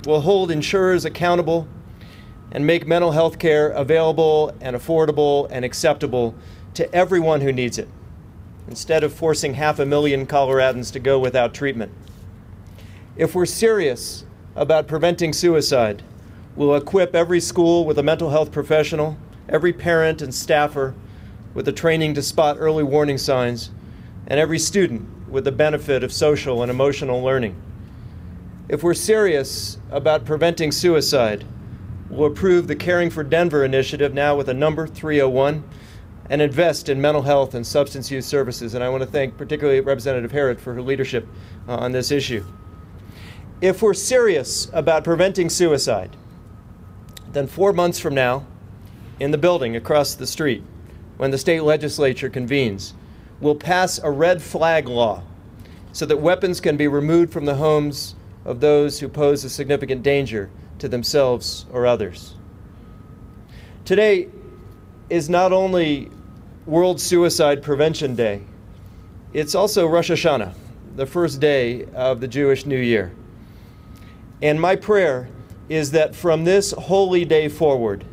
we'll 0.04 0.22
hold 0.22 0.50
insurers 0.50 1.04
accountable 1.04 1.68
and 2.50 2.66
make 2.66 2.84
mental 2.84 3.12
health 3.12 3.38
care 3.38 3.68
available 3.68 4.52
and 4.60 4.74
affordable 4.74 5.46
and 5.52 5.64
acceptable 5.64 6.34
to 6.74 6.92
everyone 6.92 7.42
who 7.42 7.52
needs 7.52 7.78
it 7.78 7.88
instead 8.66 9.04
of 9.04 9.12
forcing 9.12 9.54
half 9.54 9.78
a 9.78 9.86
million 9.86 10.26
Coloradans 10.26 10.92
to 10.92 10.98
go 10.98 11.16
without 11.20 11.54
treatment. 11.54 11.92
If 13.16 13.36
we're 13.36 13.46
serious 13.46 14.24
about 14.56 14.88
preventing 14.88 15.32
suicide, 15.32 16.02
we'll 16.56 16.74
equip 16.74 17.14
every 17.14 17.40
school 17.40 17.84
with 17.84 18.00
a 18.00 18.02
mental 18.02 18.30
health 18.30 18.50
professional, 18.50 19.16
every 19.48 19.72
parent 19.72 20.20
and 20.20 20.34
staffer 20.34 20.96
with 21.54 21.66
the 21.66 21.72
training 21.72 22.14
to 22.14 22.22
spot 22.22 22.56
early 22.58 22.82
warning 22.82 23.16
signs, 23.16 23.70
and 24.26 24.40
every 24.40 24.58
student 24.58 25.08
with 25.28 25.44
the 25.44 25.52
benefit 25.52 26.02
of 26.02 26.12
social 26.12 26.62
and 26.62 26.70
emotional 26.70 27.22
learning. 27.22 27.60
If 28.68 28.82
we're 28.82 28.94
serious 28.94 29.78
about 29.90 30.24
preventing 30.24 30.72
suicide, 30.72 31.44
we'll 32.10 32.30
approve 32.30 32.66
the 32.66 32.76
Caring 32.76 33.10
for 33.10 33.24
Denver 33.24 33.64
initiative 33.64 34.14
now 34.14 34.36
with 34.36 34.48
a 34.48 34.54
number 34.54 34.86
301 34.86 35.64
and 36.30 36.42
invest 36.42 36.88
in 36.88 37.00
mental 37.00 37.22
health 37.22 37.54
and 37.54 37.66
substance 37.66 38.10
use 38.10 38.26
services. 38.26 38.74
And 38.74 38.84
I 38.84 38.88
want 38.88 39.02
to 39.02 39.08
thank 39.08 39.36
particularly 39.38 39.80
Representative 39.80 40.32
Herod 40.32 40.60
for 40.60 40.74
her 40.74 40.82
leadership 40.82 41.26
uh, 41.66 41.76
on 41.76 41.92
this 41.92 42.10
issue. 42.10 42.44
If 43.60 43.82
we're 43.82 43.94
serious 43.94 44.70
about 44.72 45.04
preventing 45.04 45.48
suicide, 45.48 46.16
then 47.32 47.46
four 47.46 47.72
months 47.72 47.98
from 47.98 48.14
now, 48.14 48.46
in 49.18 49.30
the 49.30 49.38
building 49.38 49.74
across 49.74 50.14
the 50.14 50.26
street, 50.26 50.62
when 51.16 51.30
the 51.30 51.38
state 51.38 51.62
legislature 51.62 52.30
convenes, 52.30 52.94
we'll 53.40 53.54
pass 53.54 53.98
a 53.98 54.10
red 54.10 54.42
flag 54.42 54.88
law 54.88 55.22
so 55.92 56.06
that 56.06 56.16
weapons 56.16 56.60
can 56.60 56.76
be 56.76 56.88
removed 56.88 57.32
from 57.32 57.44
the 57.44 57.54
homes 57.54 58.14
of 58.44 58.60
those 58.60 59.00
who 59.00 59.08
pose 59.08 59.44
a 59.44 59.50
significant 59.50 60.02
danger 60.02 60.50
to 60.78 60.88
themselves 60.88 61.66
or 61.72 61.86
others. 61.86 62.34
Today 63.84 64.28
is 65.10 65.28
not 65.28 65.52
only 65.52 66.10
World 66.66 67.00
Suicide 67.00 67.62
Prevention 67.62 68.14
Day. 68.14 68.42
It's 69.32 69.54
also 69.54 69.86
Rosh 69.86 70.10
Hashanah, 70.10 70.52
the 70.96 71.06
first 71.06 71.40
day 71.40 71.86
of 71.94 72.20
the 72.20 72.28
Jewish 72.28 72.66
New 72.66 72.78
Year. 72.78 73.12
And 74.42 74.60
my 74.60 74.76
prayer 74.76 75.28
is 75.68 75.90
that 75.92 76.14
from 76.14 76.44
this 76.44 76.72
holy 76.72 77.24
day 77.24 77.48
forward, 77.48 78.04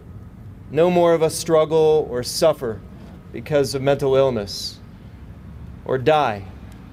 no 0.71 0.89
more 0.89 1.13
of 1.13 1.21
us 1.21 1.35
struggle 1.35 2.07
or 2.09 2.23
suffer 2.23 2.81
because 3.31 3.75
of 3.75 3.81
mental 3.81 4.15
illness 4.15 4.79
or 5.85 5.97
die 5.97 6.43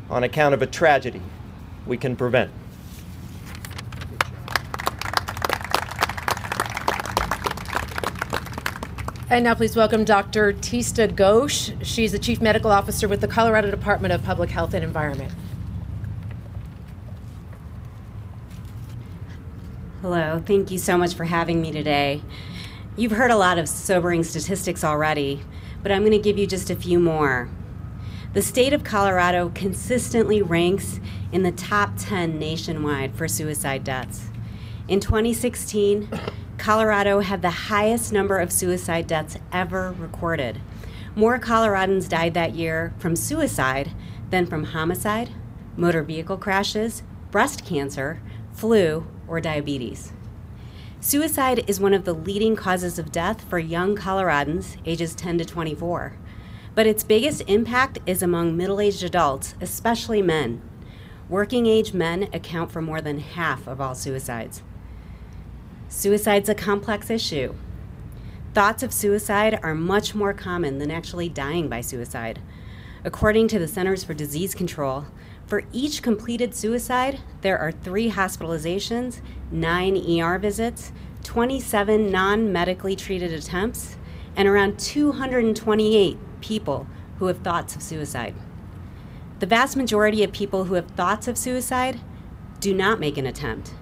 on 0.08 0.22
account 0.22 0.54
of 0.54 0.62
a 0.62 0.66
tragedy 0.66 1.22
we 1.86 1.96
can 1.96 2.14
prevent. 2.14 2.50
And 9.30 9.44
now 9.44 9.54
please 9.54 9.74
welcome 9.74 10.04
Dr. 10.04 10.52
Tista 10.52 11.08
Ghosh. 11.08 11.74
She's 11.82 12.12
the 12.12 12.18
Chief 12.18 12.42
Medical 12.42 12.70
Officer 12.70 13.08
with 13.08 13.22
the 13.22 13.28
Colorado 13.28 13.70
Department 13.70 14.12
of 14.12 14.22
Public 14.22 14.50
Health 14.50 14.74
and 14.74 14.84
Environment. 14.84 15.32
Hello, 20.02 20.42
thank 20.44 20.70
you 20.70 20.76
so 20.76 20.98
much 20.98 21.14
for 21.14 21.24
having 21.24 21.62
me 21.62 21.72
today. 21.72 22.20
You've 22.94 23.12
heard 23.12 23.30
a 23.30 23.36
lot 23.36 23.56
of 23.56 23.70
sobering 23.70 24.22
statistics 24.22 24.84
already, 24.84 25.40
but 25.82 25.90
I'm 25.90 26.02
going 26.02 26.12
to 26.12 26.18
give 26.18 26.36
you 26.36 26.46
just 26.46 26.68
a 26.68 26.76
few 26.76 26.98
more. 26.98 27.48
The 28.32 28.40
state 28.40 28.72
of 28.72 28.82
Colorado 28.82 29.52
consistently 29.54 30.40
ranks 30.40 31.00
in 31.32 31.42
the 31.42 31.52
top 31.52 31.92
10 31.98 32.38
nationwide 32.38 33.14
for 33.14 33.28
suicide 33.28 33.84
deaths. 33.84 34.30
In 34.88 35.00
2016, 35.00 36.08
Colorado 36.56 37.20
had 37.20 37.42
the 37.42 37.50
highest 37.50 38.10
number 38.10 38.38
of 38.38 38.50
suicide 38.50 39.06
deaths 39.06 39.36
ever 39.52 39.92
recorded. 39.98 40.62
More 41.14 41.38
Coloradans 41.38 42.08
died 42.08 42.32
that 42.32 42.54
year 42.54 42.94
from 42.96 43.16
suicide 43.16 43.90
than 44.30 44.46
from 44.46 44.64
homicide, 44.64 45.28
motor 45.76 46.02
vehicle 46.02 46.38
crashes, 46.38 47.02
breast 47.30 47.66
cancer, 47.66 48.22
flu, 48.50 49.06
or 49.28 49.42
diabetes. 49.42 50.14
Suicide 51.00 51.68
is 51.68 51.80
one 51.80 51.92
of 51.92 52.06
the 52.06 52.14
leading 52.14 52.56
causes 52.56 52.98
of 52.98 53.12
death 53.12 53.44
for 53.44 53.58
young 53.58 53.94
Coloradans 53.94 54.78
ages 54.86 55.14
10 55.14 55.36
to 55.36 55.44
24. 55.44 56.14
But 56.74 56.86
its 56.86 57.04
biggest 57.04 57.42
impact 57.48 57.98
is 58.06 58.22
among 58.22 58.56
middle 58.56 58.80
aged 58.80 59.02
adults, 59.02 59.54
especially 59.60 60.22
men. 60.22 60.62
Working 61.28 61.66
age 61.66 61.92
men 61.92 62.28
account 62.32 62.70
for 62.70 62.80
more 62.80 63.00
than 63.00 63.18
half 63.18 63.66
of 63.66 63.80
all 63.80 63.94
suicides. 63.94 64.62
Suicide's 65.88 66.48
a 66.48 66.54
complex 66.54 67.10
issue. 67.10 67.54
Thoughts 68.54 68.82
of 68.82 68.92
suicide 68.92 69.58
are 69.62 69.74
much 69.74 70.14
more 70.14 70.32
common 70.32 70.78
than 70.78 70.90
actually 70.90 71.28
dying 71.28 71.68
by 71.68 71.82
suicide. 71.82 72.40
According 73.04 73.48
to 73.48 73.58
the 73.58 73.68
Centers 73.68 74.04
for 74.04 74.14
Disease 74.14 74.54
Control, 74.54 75.06
for 75.46 75.64
each 75.72 76.02
completed 76.02 76.54
suicide, 76.54 77.20
there 77.42 77.58
are 77.58 77.72
three 77.72 78.10
hospitalizations, 78.10 79.20
nine 79.50 79.96
ER 79.96 80.38
visits, 80.38 80.92
27 81.24 82.10
non 82.10 82.52
medically 82.52 82.96
treated 82.96 83.32
attempts, 83.32 83.96
and 84.36 84.48
around 84.48 84.78
228 84.78 86.18
people 86.42 86.86
who 87.18 87.26
have 87.26 87.38
thoughts 87.38 87.74
of 87.74 87.82
suicide. 87.82 88.34
The 89.38 89.46
vast 89.46 89.76
majority 89.76 90.22
of 90.22 90.32
people 90.32 90.64
who 90.64 90.74
have 90.74 90.90
thoughts 90.90 91.26
of 91.26 91.38
suicide 91.38 92.00
do 92.60 92.74
not 92.74 93.00
make 93.00 93.16
an 93.16 93.26
attempt 93.26 93.72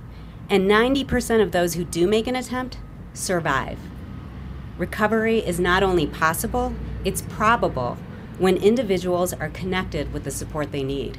and 0.50 0.68
90% 0.68 1.40
of 1.40 1.52
those 1.52 1.74
who 1.74 1.84
do 1.84 2.08
make 2.08 2.26
an 2.26 2.34
attempt 2.34 2.76
survive. 3.14 3.78
Recovery 4.76 5.38
is 5.38 5.60
not 5.60 5.84
only 5.84 6.08
possible, 6.08 6.74
it's 7.04 7.22
probable 7.22 7.96
when 8.38 8.56
individuals 8.56 9.32
are 9.32 9.48
connected 9.48 10.12
with 10.12 10.24
the 10.24 10.30
support 10.30 10.72
they 10.72 10.82
need. 10.82 11.18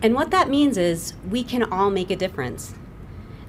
And 0.00 0.14
what 0.14 0.30
that 0.30 0.48
means 0.48 0.78
is 0.78 1.14
we 1.28 1.42
can 1.42 1.64
all 1.64 1.90
make 1.90 2.10
a 2.10 2.16
difference. 2.16 2.74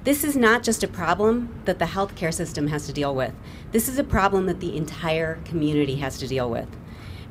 This 0.03 0.23
is 0.23 0.35
not 0.35 0.63
just 0.63 0.83
a 0.83 0.87
problem 0.87 1.61
that 1.65 1.79
the 1.79 1.85
healthcare 1.85 2.33
system 2.33 2.67
has 2.67 2.85
to 2.87 2.93
deal 2.93 3.15
with. 3.15 3.33
This 3.71 3.87
is 3.87 3.97
a 3.97 4.03
problem 4.03 4.45
that 4.47 4.59
the 4.59 4.75
entire 4.75 5.35
community 5.45 5.95
has 5.95 6.17
to 6.19 6.27
deal 6.27 6.49
with. 6.49 6.67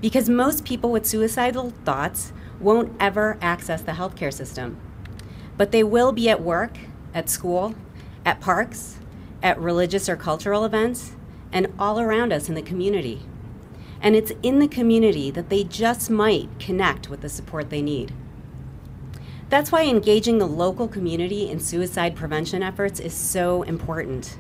Because 0.01 0.29
most 0.29 0.65
people 0.65 0.91
with 0.91 1.07
suicidal 1.07 1.71
thoughts 1.85 2.33
won't 2.61 2.97
ever 2.99 3.39
access 3.41 3.83
the 3.83 3.93
healthcare 3.93 4.33
system 4.33 4.79
but 5.57 5.71
they 5.71 5.85
will 5.85 6.13
be 6.13 6.29
at 6.29 6.43
work, 6.43 6.79
at 7.15 7.29
school, 7.29 7.75
at 8.25 8.41
parks, 8.41 8.99
at 9.43 9.59
religious 9.59 10.09
or 10.09 10.17
cultural 10.17 10.65
events, 10.65 11.13
and 11.53 11.73
all 11.79 12.01
around 12.01 12.33
us 12.33 12.49
in 12.49 12.55
the 12.55 12.63
community. 12.63 13.23
And 14.01 14.17
it's 14.17 14.33
in 14.43 14.59
the 14.59 14.69
community 14.69 15.31
that 15.31 15.49
they 15.49 15.65
just 15.65 16.11
might 16.11 16.49
connect 16.59 17.09
with 17.09 17.21
the 17.21 17.29
support 17.29 17.71
they 17.71 17.83
need. 17.83 18.13
That's 19.53 19.71
why 19.71 19.85
engaging 19.85 20.39
the 20.39 20.47
local 20.47 20.89
community 20.89 21.51
in 21.51 21.61
suicide 21.61 22.17
prevention 22.17 22.63
efforts 22.63 22.99
is 22.99 23.13
so 23.13 23.65
important. 23.65 24.39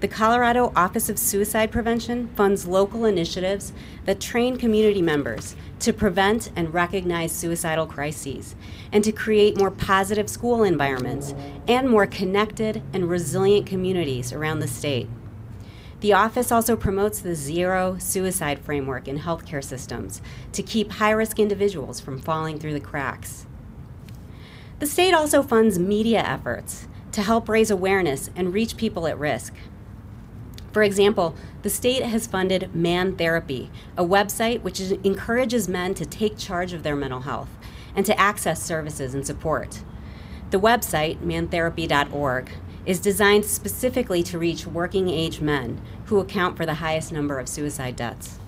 The 0.00 0.08
Colorado 0.08 0.72
Office 0.74 1.10
of 1.10 1.18
Suicide 1.18 1.70
Prevention 1.70 2.28
funds 2.28 2.66
local 2.66 3.04
initiatives 3.04 3.74
that 4.06 4.18
train 4.18 4.56
community 4.56 5.02
members 5.02 5.56
to 5.80 5.92
prevent 5.92 6.52
and 6.56 6.72
recognize 6.72 7.32
suicidal 7.32 7.86
crises 7.86 8.56
and 8.92 9.04
to 9.04 9.12
create 9.12 9.58
more 9.58 9.70
positive 9.70 10.30
school 10.30 10.64
environments 10.64 11.34
and 11.68 11.90
more 11.90 12.06
connected 12.06 12.82
and 12.94 13.10
resilient 13.10 13.66
communities 13.66 14.32
around 14.32 14.60
the 14.60 14.68
state. 14.68 15.10
The 16.00 16.14
office 16.14 16.50
also 16.50 16.76
promotes 16.76 17.20
the 17.20 17.34
zero 17.34 17.98
suicide 17.98 18.60
framework 18.60 19.06
in 19.06 19.18
healthcare 19.18 19.62
systems 19.62 20.22
to 20.52 20.62
keep 20.62 20.92
high 20.92 21.10
risk 21.10 21.38
individuals 21.38 22.00
from 22.00 22.18
falling 22.18 22.58
through 22.58 22.72
the 22.72 22.80
cracks. 22.80 23.46
The 24.78 24.86
state 24.86 25.14
also 25.14 25.42
funds 25.42 25.78
media 25.78 26.20
efforts 26.20 26.86
to 27.12 27.22
help 27.22 27.48
raise 27.48 27.70
awareness 27.70 28.28
and 28.36 28.52
reach 28.52 28.76
people 28.76 29.06
at 29.06 29.18
risk. 29.18 29.54
For 30.70 30.82
example, 30.82 31.34
the 31.62 31.70
state 31.70 32.02
has 32.02 32.26
funded 32.26 32.74
Man 32.74 33.16
Therapy, 33.16 33.70
a 33.96 34.04
website 34.04 34.60
which 34.60 34.78
encourages 34.80 35.66
men 35.66 35.94
to 35.94 36.04
take 36.04 36.36
charge 36.36 36.74
of 36.74 36.82
their 36.82 36.94
mental 36.94 37.20
health 37.20 37.48
and 37.94 38.04
to 38.04 38.20
access 38.20 38.62
services 38.62 39.14
and 39.14 39.26
support. 39.26 39.80
The 40.50 40.60
website, 40.60 41.20
mantherapy.org, 41.20 42.50
is 42.84 43.00
designed 43.00 43.46
specifically 43.46 44.22
to 44.24 44.38
reach 44.38 44.66
working 44.66 45.08
age 45.08 45.40
men 45.40 45.80
who 46.04 46.20
account 46.20 46.58
for 46.58 46.66
the 46.66 46.74
highest 46.74 47.10
number 47.10 47.38
of 47.38 47.48
suicide 47.48 47.96
deaths. 47.96 48.38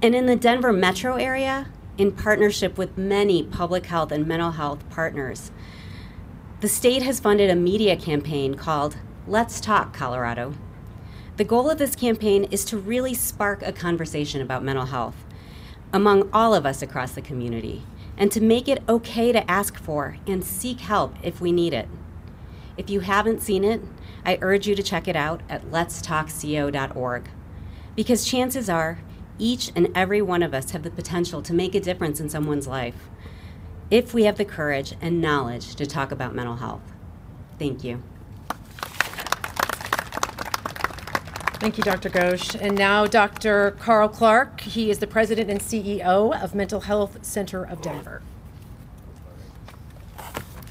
And 0.00 0.14
in 0.14 0.24
the 0.24 0.36
Denver 0.36 0.72
metro 0.72 1.16
area, 1.16 1.68
in 1.98 2.12
partnership 2.12 2.78
with 2.78 2.98
many 2.98 3.42
public 3.42 3.86
health 3.86 4.12
and 4.12 4.26
mental 4.26 4.52
health 4.52 4.88
partners, 4.90 5.50
the 6.60 6.68
state 6.68 7.02
has 7.02 7.20
funded 7.20 7.50
a 7.50 7.56
media 7.56 7.96
campaign 7.96 8.54
called 8.54 8.96
Let's 9.26 9.60
Talk 9.60 9.92
Colorado 9.92 10.54
the 11.36 11.44
goal 11.44 11.68
of 11.68 11.76
this 11.76 11.94
campaign 11.94 12.44
is 12.44 12.64
to 12.66 12.78
really 12.78 13.12
spark 13.12 13.62
a 13.62 13.72
conversation 13.72 14.40
about 14.40 14.64
mental 14.64 14.86
health 14.86 15.16
among 15.92 16.30
all 16.32 16.54
of 16.54 16.64
us 16.64 16.80
across 16.80 17.12
the 17.12 17.20
community 17.20 17.82
and 18.16 18.32
to 18.32 18.40
make 18.40 18.68
it 18.68 18.82
okay 18.88 19.32
to 19.32 19.50
ask 19.50 19.76
for 19.76 20.16
and 20.26 20.42
seek 20.42 20.80
help 20.80 21.14
if 21.22 21.38
we 21.38 21.52
need 21.52 21.74
it. 21.74 21.88
If 22.78 22.88
you 22.88 23.00
haven't 23.00 23.42
seen 23.42 23.64
it, 23.64 23.82
I 24.24 24.38
urge 24.40 24.66
you 24.66 24.74
to 24.76 24.82
check 24.82 25.08
it 25.08 25.16
out 25.16 25.42
at 25.46 25.70
letstalkco.org 25.70 27.28
because 27.94 28.24
chances 28.24 28.70
are 28.70 28.98
each 29.38 29.70
and 29.74 29.88
every 29.94 30.22
one 30.22 30.42
of 30.42 30.54
us 30.54 30.70
have 30.70 30.82
the 30.82 30.90
potential 30.90 31.42
to 31.42 31.54
make 31.54 31.74
a 31.74 31.80
difference 31.80 32.20
in 32.20 32.28
someone's 32.28 32.66
life 32.66 33.08
if 33.90 34.12
we 34.12 34.24
have 34.24 34.36
the 34.36 34.44
courage 34.44 34.94
and 35.00 35.20
knowledge 35.20 35.74
to 35.76 35.86
talk 35.86 36.10
about 36.10 36.34
mental 36.34 36.56
health. 36.56 36.82
Thank 37.58 37.84
you. 37.84 38.02
Thank 41.58 41.78
you, 41.78 41.84
Dr. 41.84 42.10
Ghosh. 42.10 42.54
And 42.60 42.76
now 42.76 43.06
Dr. 43.06 43.72
Carl 43.80 44.08
Clark. 44.08 44.60
He 44.60 44.90
is 44.90 44.98
the 44.98 45.06
president 45.06 45.50
and 45.50 45.60
CEO 45.60 46.42
of 46.42 46.54
Mental 46.54 46.80
Health 46.80 47.24
Center 47.24 47.64
of 47.64 47.80
Denver. 47.80 48.22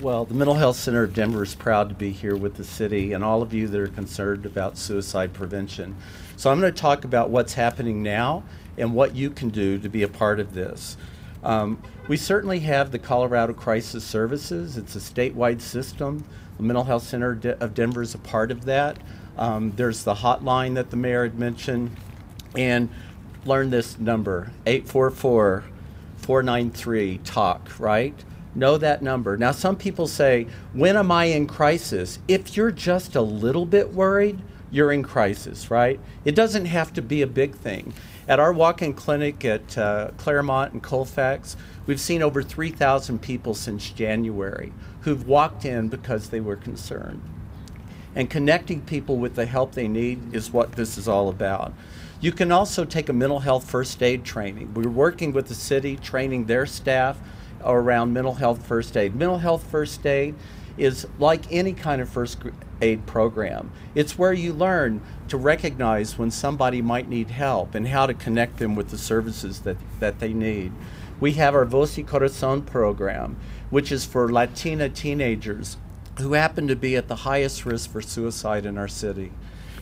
Well, 0.05 0.25
the 0.25 0.35
Mental 0.35 0.53
Health 0.53 0.75
Center 0.75 1.01
of 1.01 1.15
Denver 1.15 1.41
is 1.41 1.55
proud 1.55 1.89
to 1.89 1.95
be 1.95 2.11
here 2.11 2.35
with 2.35 2.57
the 2.57 2.63
city 2.63 3.13
and 3.13 3.23
all 3.23 3.41
of 3.41 3.55
you 3.55 3.67
that 3.67 3.81
are 3.81 3.87
concerned 3.87 4.45
about 4.45 4.77
suicide 4.77 5.33
prevention. 5.33 5.95
So 6.37 6.51
I'm 6.51 6.59
going 6.59 6.71
to 6.71 6.79
talk 6.79 7.05
about 7.05 7.31
what's 7.31 7.55
happening 7.55 8.03
now 8.03 8.43
and 8.77 8.93
what 8.93 9.15
you 9.15 9.31
can 9.31 9.49
do 9.49 9.79
to 9.79 9.89
be 9.89 10.03
a 10.03 10.07
part 10.07 10.39
of 10.39 10.53
this. 10.53 10.95
Um, 11.43 11.81
we 12.07 12.17
certainly 12.17 12.59
have 12.59 12.91
the 12.91 12.99
Colorado 12.99 13.53
Crisis 13.53 14.03
Services. 14.03 14.77
It's 14.77 14.95
a 14.95 14.99
statewide 14.99 15.59
system. 15.59 16.23
The 16.57 16.63
Mental 16.63 16.83
Health 16.83 17.07
Center 17.07 17.55
of 17.59 17.73
Denver 17.73 18.03
is 18.03 18.13
a 18.13 18.19
part 18.19 18.51
of 18.51 18.65
that. 18.65 18.97
Um, 19.39 19.73
there's 19.75 20.03
the 20.03 20.13
hotline 20.13 20.75
that 20.75 20.91
the 20.91 20.97
mayor 20.97 21.23
had 21.23 21.39
mentioned. 21.39 21.97
And 22.55 22.89
learn 23.43 23.71
this 23.71 23.97
number 23.97 24.51
844 24.67 25.63
493 26.17 27.17
TALK, 27.23 27.79
right? 27.79 28.23
Know 28.55 28.77
that 28.77 29.01
number. 29.01 29.35
Now, 29.35 29.51
some 29.51 29.75
people 29.75 30.07
say, 30.07 30.47
when 30.71 30.95
am 30.95 31.11
I 31.11 31.25
in 31.25 31.45
crisis? 31.45 32.19
If 32.27 32.55
you're 32.55 32.71
just 32.71 33.15
a 33.15 33.21
little 33.21 33.65
bit 33.65 33.93
worried, 33.93 34.39
you're 34.71 34.93
in 34.93 35.03
crisis, 35.03 35.69
right? 35.69 35.99
It 36.23 36.35
doesn't 36.35 36.65
have 36.65 36.93
to 36.93 37.01
be 37.01 37.21
a 37.21 37.27
big 37.27 37.55
thing. 37.55 37.93
At 38.27 38.39
our 38.39 38.53
walk 38.53 38.81
in 38.81 38.93
clinic 38.93 39.43
at 39.43 39.77
uh, 39.77 40.11
Clermont 40.17 40.73
and 40.73 40.81
Colfax, 40.81 41.57
we've 41.85 41.99
seen 41.99 42.23
over 42.23 42.41
3,000 42.41 43.21
people 43.21 43.53
since 43.53 43.91
January 43.91 44.71
who've 45.01 45.27
walked 45.27 45.65
in 45.65 45.89
because 45.89 46.29
they 46.29 46.39
were 46.39 46.55
concerned. 46.55 47.21
And 48.15 48.29
connecting 48.29 48.81
people 48.81 49.17
with 49.17 49.35
the 49.35 49.45
help 49.45 49.73
they 49.73 49.89
need 49.89 50.33
is 50.33 50.51
what 50.51 50.71
this 50.71 50.97
is 50.97 51.07
all 51.07 51.27
about. 51.27 51.73
You 52.21 52.31
can 52.31 52.51
also 52.51 52.85
take 52.85 53.09
a 53.09 53.13
mental 53.13 53.39
health 53.39 53.69
first 53.69 54.01
aid 54.01 54.23
training. 54.23 54.73
We're 54.73 54.89
working 54.89 55.33
with 55.33 55.47
the 55.47 55.53
city, 55.53 55.97
training 55.97 56.45
their 56.45 56.65
staff 56.65 57.19
around 57.73 58.13
mental 58.13 58.35
health 58.35 58.65
first 58.65 58.95
aid. 58.95 59.15
Mental 59.15 59.39
health 59.39 59.65
first 59.69 60.05
aid 60.05 60.35
is 60.77 61.07
like 61.19 61.51
any 61.51 61.73
kind 61.73 62.01
of 62.01 62.09
first 62.09 62.39
aid 62.81 63.05
program. 63.05 63.71
It's 63.93 64.17
where 64.17 64.33
you 64.33 64.53
learn 64.53 65.01
to 65.29 65.37
recognize 65.37 66.17
when 66.17 66.31
somebody 66.31 66.81
might 66.81 67.07
need 67.07 67.29
help 67.29 67.75
and 67.75 67.87
how 67.87 68.05
to 68.05 68.13
connect 68.13 68.57
them 68.57 68.75
with 68.75 68.89
the 68.89 68.97
services 68.97 69.61
that, 69.61 69.77
that 69.99 70.19
they 70.19 70.33
need. 70.33 70.71
We 71.19 71.33
have 71.33 71.55
our 71.55 71.65
Voz 71.65 71.97
y 71.97 72.03
Corazon 72.03 72.61
program, 72.61 73.37
which 73.69 73.91
is 73.91 74.05
for 74.05 74.31
Latina 74.31 74.89
teenagers 74.89 75.77
who 76.19 76.33
happen 76.33 76.67
to 76.67 76.75
be 76.75 76.95
at 76.95 77.07
the 77.07 77.15
highest 77.15 77.65
risk 77.65 77.91
for 77.91 78.01
suicide 78.01 78.65
in 78.65 78.77
our 78.77 78.87
city. 78.87 79.31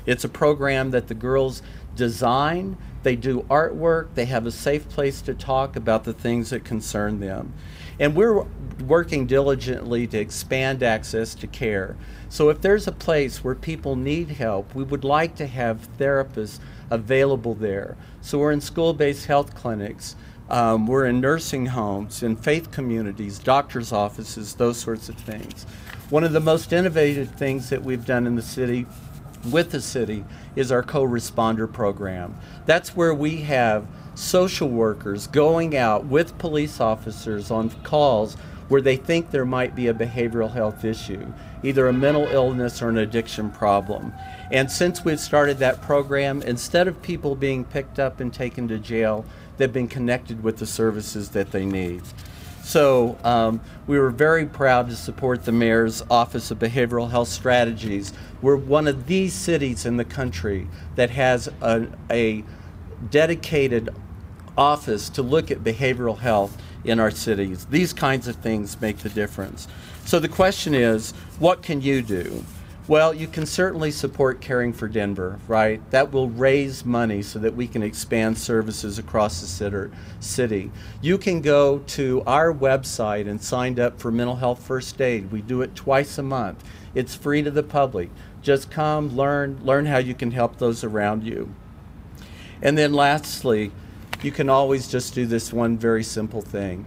It's 0.05 0.23
a 0.23 0.29
program 0.29 0.91
that 0.91 1.07
the 1.07 1.13
girls 1.13 1.61
design, 1.95 2.77
they 3.03 3.15
do 3.15 3.41
artwork, 3.43 4.07
they 4.15 4.25
have 4.25 4.45
a 4.45 4.51
safe 4.51 4.87
place 4.89 5.21
to 5.21 5.33
talk 5.33 5.75
about 5.75 6.03
the 6.03 6.13
things 6.13 6.49
that 6.49 6.63
concern 6.63 7.19
them. 7.19 7.53
And 7.99 8.15
we're 8.15 8.45
working 8.85 9.27
diligently 9.27 10.07
to 10.07 10.17
expand 10.17 10.81
access 10.81 11.35
to 11.35 11.47
care. 11.47 11.95
So 12.29 12.49
if 12.49 12.61
there's 12.61 12.87
a 12.87 12.91
place 12.91 13.43
where 13.43 13.55
people 13.55 13.95
need 13.95 14.29
help, 14.29 14.73
we 14.73 14.83
would 14.83 15.03
like 15.03 15.35
to 15.35 15.47
have 15.47 15.87
therapists 15.97 16.59
available 16.89 17.53
there. 17.53 17.95
So 18.21 18.39
we're 18.39 18.51
in 18.51 18.61
school 18.61 18.93
based 18.93 19.27
health 19.27 19.53
clinics. 19.53 20.15
Um, 20.49 20.87
we're 20.87 21.05
in 21.05 21.21
nursing 21.21 21.67
homes, 21.67 22.21
in 22.21 22.35
faith 22.35 22.71
communities, 22.71 23.39
doctors' 23.39 23.91
offices, 23.91 24.55
those 24.55 24.77
sorts 24.77 25.09
of 25.09 25.15
things. 25.15 25.65
One 26.09 26.23
of 26.23 26.33
the 26.33 26.39
most 26.39 26.73
innovative 26.73 27.31
things 27.31 27.69
that 27.69 27.83
we've 27.83 28.05
done 28.05 28.27
in 28.27 28.35
the 28.35 28.41
city 28.41 28.85
with 29.45 29.71
the 29.71 29.81
city 29.81 30.25
is 30.55 30.71
our 30.71 30.83
co 30.83 31.03
responder 31.03 31.71
program. 31.71 32.37
That's 32.65 32.95
where 32.95 33.13
we 33.13 33.37
have 33.41 33.85
social 34.15 34.69
workers 34.69 35.27
going 35.27 35.75
out 35.75 36.05
with 36.05 36.37
police 36.37 36.79
officers 36.79 37.49
on 37.51 37.69
calls 37.83 38.35
where 38.69 38.81
they 38.81 38.95
think 38.95 39.31
there 39.31 39.45
might 39.45 39.75
be 39.75 39.87
a 39.87 39.93
behavioral 39.93 40.51
health 40.51 40.85
issue, 40.85 41.31
either 41.63 41.87
a 41.87 41.93
mental 41.93 42.25
illness 42.27 42.81
or 42.81 42.89
an 42.89 42.97
addiction 42.97 43.49
problem. 43.51 44.13
And 44.51 44.71
since 44.71 45.03
we've 45.03 45.19
started 45.19 45.59
that 45.59 45.81
program, 45.81 46.41
instead 46.41 46.87
of 46.87 47.01
people 47.01 47.35
being 47.35 47.65
picked 47.65 47.99
up 47.99 48.19
and 48.19 48.33
taken 48.33 48.67
to 48.69 48.79
jail, 48.79 49.25
they've 49.57 49.71
been 49.71 49.87
connected 49.87 50.43
with 50.43 50.57
the 50.57 50.65
services 50.65 51.29
that 51.29 51.51
they 51.51 51.65
need. 51.65 52.01
So 52.63 53.17
um, 53.25 53.59
we 53.87 53.99
were 53.99 54.09
very 54.09 54.45
proud 54.45 54.89
to 54.89 54.95
support 54.95 55.43
the 55.43 55.51
mayor's 55.51 56.01
Office 56.09 56.49
of 56.49 56.59
Behavioral 56.59 57.11
Health 57.11 57.27
Strategies. 57.27 58.13
We're 58.41 58.55
one 58.55 58.87
of 58.87 59.05
these 59.05 59.33
cities 59.33 59.85
in 59.85 59.97
the 59.97 60.05
country 60.05 60.67
that 60.95 61.09
has 61.09 61.49
a, 61.61 61.87
a 62.09 62.43
dedicated 63.09 63.89
office 64.57 65.09
to 65.09 65.21
look 65.21 65.51
at 65.51 65.59
behavioral 65.59 66.17
health 66.17 66.57
in 66.85 67.01
our 67.01 67.11
cities. 67.11 67.65
These 67.65 67.91
kinds 67.91 68.29
of 68.29 68.37
things 68.37 68.79
make 68.79 68.99
the 68.99 69.09
difference. 69.09 69.67
So 70.05 70.19
the 70.19 70.29
question 70.29 70.73
is, 70.73 71.11
what 71.39 71.63
can 71.63 71.81
you 71.81 72.01
do? 72.01 72.45
Well, 72.85 73.13
you 73.13 73.27
can 73.27 73.45
certainly 73.45 73.91
support 73.91 74.41
Caring 74.41 74.73
for 74.73 74.89
Denver, 74.89 75.39
right? 75.47 75.79
That 75.91 76.11
will 76.11 76.29
raise 76.29 76.83
money 76.83 77.21
so 77.21 77.39
that 77.39 77.55
we 77.55 77.65
can 77.65 77.81
expand 77.81 78.37
services 78.37 78.99
across 78.99 79.39
the 79.39 79.89
city. 80.19 80.69
You 81.01 81.17
can 81.17 81.39
go 81.39 81.79
to 81.79 82.23
our 82.27 82.53
website 82.53 83.25
and 83.25 83.41
sign 83.41 83.79
up 83.79 84.01
for 84.01 84.11
mental 84.11 84.35
health 84.35 84.61
first 84.61 84.99
aid. 84.99 85.31
We 85.31 85.41
do 85.41 85.61
it 85.61 85.75
twice 85.75 86.17
a 86.17 86.23
month. 86.23 86.61
It's 86.93 87.15
free 87.15 87.41
to 87.41 87.51
the 87.51 87.63
public. 87.63 88.09
Just 88.41 88.69
come, 88.69 89.15
learn, 89.15 89.63
learn 89.63 89.85
how 89.85 89.99
you 89.99 90.13
can 90.13 90.31
help 90.31 90.57
those 90.57 90.83
around 90.83 91.23
you. 91.23 91.55
And 92.61 92.77
then 92.77 92.91
lastly, 92.91 93.71
you 94.21 94.31
can 94.31 94.49
always 94.49 94.89
just 94.89 95.15
do 95.15 95.25
this 95.25 95.53
one 95.53 95.77
very 95.77 96.03
simple 96.03 96.41
thing. 96.41 96.85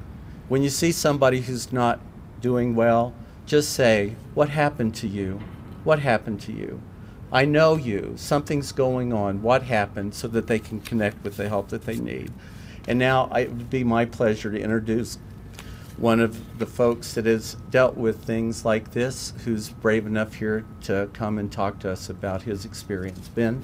When 0.49 0.63
you 0.63 0.69
see 0.69 0.93
somebody 0.93 1.41
who's 1.41 1.73
not 1.73 2.01
doing 2.43 2.75
well, 2.75 3.15
just 3.47 3.73
say, 3.73 4.17
What 4.35 4.51
happened 4.51 4.95
to 4.97 5.09
you? 5.09 5.41
What 5.87 6.01
happened 6.01 6.41
to 6.41 6.53
you? 6.53 6.83
I 7.31 7.45
know 7.45 7.77
you. 7.77 8.15
Something's 8.17 8.73
going 8.73 9.13
on. 9.13 9.41
What 9.41 9.63
happened 9.63 10.17
so 10.17 10.27
that 10.27 10.49
they 10.49 10.59
can 10.59 10.81
connect 10.81 11.23
with 11.23 11.37
the 11.37 11.49
help 11.49 11.69
that 11.69 11.87
they 11.87 11.95
need. 11.95 12.33
And 12.89 12.99
now 12.99 13.31
it 13.33 13.51
would 13.51 13.71
be 13.71 13.85
my 13.85 14.05
pleasure 14.05 14.51
to 14.51 14.61
introduce 14.61 15.19
one 15.97 16.19
of 16.19 16.59
the 16.59 16.67
folks 16.67 17.15
that 17.15 17.25
has 17.25 17.55
dealt 17.71 17.97
with 17.97 18.25
things 18.25 18.65
like 18.65 18.95
this, 18.95 19.33
who's 19.45 19.69
brave 19.69 20.09
enough 20.09 20.35
here 20.35 20.65
to 20.83 21.09
come 21.13 21.39
and 21.39 21.53
talk 21.53 21.79
to 21.79 21.91
us 21.93 22.11
about 22.11 22.43
his 22.43 22.65
experience. 22.65 23.29
Ben? 23.29 23.63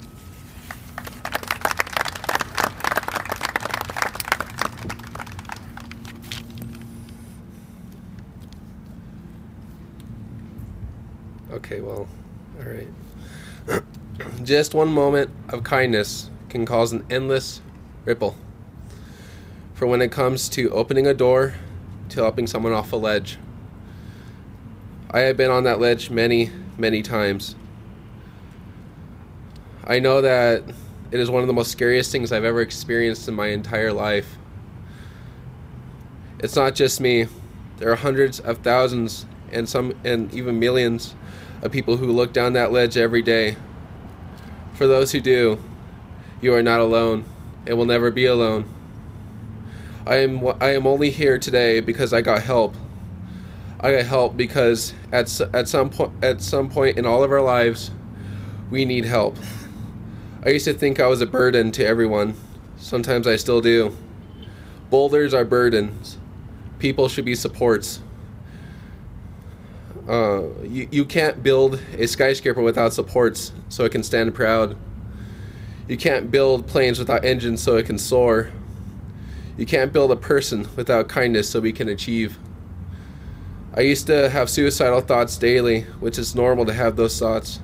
Okay, 11.53 11.83
well, 11.83 12.09
all 12.59 12.65
right. 12.65 12.88
Just 14.43 14.73
one 14.73 14.91
moment 14.91 15.31
of 15.51 15.62
kindness 15.62 16.31
can 16.49 16.65
cause 16.65 16.93
an 16.93 17.05
endless 17.11 17.61
ripple. 18.07 18.37
For 19.75 19.87
when 19.87 20.01
it 20.01 20.11
comes 20.11 20.49
to 20.51 20.71
opening 20.71 21.07
a 21.07 21.12
door 21.12 21.55
to 22.09 22.23
helping 22.23 22.47
someone 22.47 22.73
off 22.73 22.91
a 22.95 22.97
ledge, 22.97 23.37
I 25.11 25.21
have 25.21 25.37
been 25.37 25.51
on 25.51 25.65
that 25.65 25.79
ledge 25.79 26.09
many, 26.09 26.51
many 26.79 27.03
times. 27.03 27.55
I 29.85 29.99
know 29.99 30.23
that 30.23 30.62
it 31.11 31.21
is 31.21 31.31
one 31.31 31.43
of 31.43 31.49
the 31.49 31.53
most 31.53 31.71
scariest 31.71 32.11
things 32.11 32.33
I've 32.33 32.45
ever 32.45 32.62
experienced 32.62 33.29
in 33.29 33.35
my 33.35 33.49
entire 33.49 33.93
life. 33.93 34.38
It's 36.38 36.57
not 36.57 36.75
just 36.75 36.99
me. 36.99 37.27
There 37.77 37.93
are 37.93 37.97
hundreds 37.97 38.41
of 38.41 38.59
thousands 38.59 39.27
and 39.53 39.69
some 39.69 39.95
and 40.05 40.33
even 40.35 40.59
millions 40.59 41.15
of 41.62 41.73
people 41.73 41.97
who 41.97 42.11
look 42.11 42.33
down 42.33 42.53
that 42.55 42.73
ledge 42.73 42.97
every 42.97 43.23
day. 43.23 43.57
For 44.75 44.87
those 44.87 45.12
who 45.12 45.21
do, 45.21 45.59
you 46.41 46.55
are 46.55 46.62
not 46.62 46.81
alone 46.81 47.25
and 47.67 47.79
will 47.79 47.87
never 47.87 48.11
be 48.11 48.27
alone. 48.27 48.69
I 50.07 50.17
am 50.17 50.47
I 50.61 50.75
am 50.75 50.87
only 50.87 51.11
here 51.11 51.38
today 51.38 51.81
because 51.81 52.12
I 52.12 52.21
got 52.21 52.43
help. 52.43 52.75
I 53.79 53.93
got 53.93 54.07
help 54.07 54.37
because 54.37 54.95
at 55.12 55.41
at 55.55 55.69
some 55.69 55.91
point 55.91 56.12
at 56.23 56.43
some 56.43 56.69
point 56.69 56.99
in 56.99 57.07
all 57.07 57.23
of 57.23 57.31
our 57.31 57.43
lives, 57.43 57.93
we 58.71 58.85
need 58.85 59.05
help. 59.05 59.37
I 60.45 60.51
used 60.51 60.65
to 60.65 60.75
think 60.75 60.99
I 60.99 61.07
was 61.07 61.21
a 61.21 61.27
burden 61.27 61.71
to 61.73 61.87
everyone. 61.87 62.35
Sometimes 62.77 63.29
I 63.29 63.37
still 63.37 63.61
do. 63.61 63.97
Boulders 64.91 65.33
are 65.33 65.45
burdens. 65.45 66.19
People 66.81 67.09
should 67.09 67.25
be 67.25 67.37
supports. 67.37 68.01
Uh, 70.09 70.49
you, 70.65 70.88
you 70.91 71.05
can't 71.05 71.43
build 71.43 71.81
a 71.97 72.07
skyscraper 72.07 72.61
without 72.61 72.93
supports 72.93 73.53
so 73.69 73.85
it 73.85 73.93
can 73.93 74.03
stand 74.03 74.35
proud. 74.35 74.77
You 75.88 75.97
can't 75.97 76.31
build 76.31 76.67
planes 76.67 76.99
without 76.99 77.25
engines 77.25 77.62
so 77.62 77.77
it 77.77 77.87
can 77.87 77.99
soar. 77.99 78.51
You 79.57 79.67
can't 79.67 79.93
build 79.93 80.11
a 80.11 80.17
person 80.17 80.67
without 80.77 81.09
kindness 81.09 81.51
so 81.51 81.61
we 81.61 81.73
can 81.73 81.88
achieve. 81.88 82.38
I 83.75 83.83
used 83.83 84.07
to 84.09 84.29
have 84.29 84.51
suicidal 84.51 85.01
thoughts 85.01 85.37
daily, 85.37 85.83
which 86.01 86.19
is 86.19 86.35
normal 86.35 86.67
to 86.67 86.73
have 86.73 86.97
those 86.97 87.19
thoughts. 87.19 87.61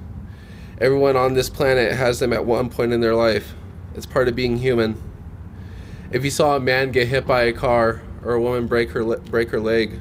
Everyone 0.80 1.16
on 1.16 1.34
this 1.34 1.50
planet 1.50 1.92
has 1.92 2.18
them 2.18 2.32
at 2.32 2.46
one 2.46 2.70
point 2.70 2.92
in 2.92 3.00
their 3.00 3.14
life. 3.14 3.54
It's 3.94 4.06
part 4.06 4.28
of 4.28 4.36
being 4.36 4.58
human. 4.58 5.02
If 6.12 6.24
you 6.24 6.30
saw 6.30 6.56
a 6.56 6.60
man 6.60 6.92
get 6.92 7.08
hit 7.08 7.26
by 7.26 7.42
a 7.42 7.52
car 7.52 8.00
or 8.22 8.34
a 8.34 8.40
woman 8.40 8.66
break 8.66 8.90
her 8.90 9.16
break 9.16 9.50
her 9.50 9.60
leg, 9.60 10.00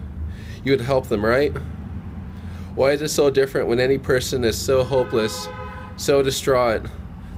you 0.63 0.71
would 0.71 0.81
help 0.81 1.07
them, 1.07 1.25
right? 1.25 1.51
Why 2.77 2.91
is 2.91 3.01
it 3.01 3.09
so 3.09 3.31
different 3.31 3.67
when 3.67 3.79
any 3.79 3.97
person 3.97 4.43
is 4.43 4.55
so 4.55 4.83
hopeless, 4.83 5.47
so 5.95 6.21
distraught 6.21 6.85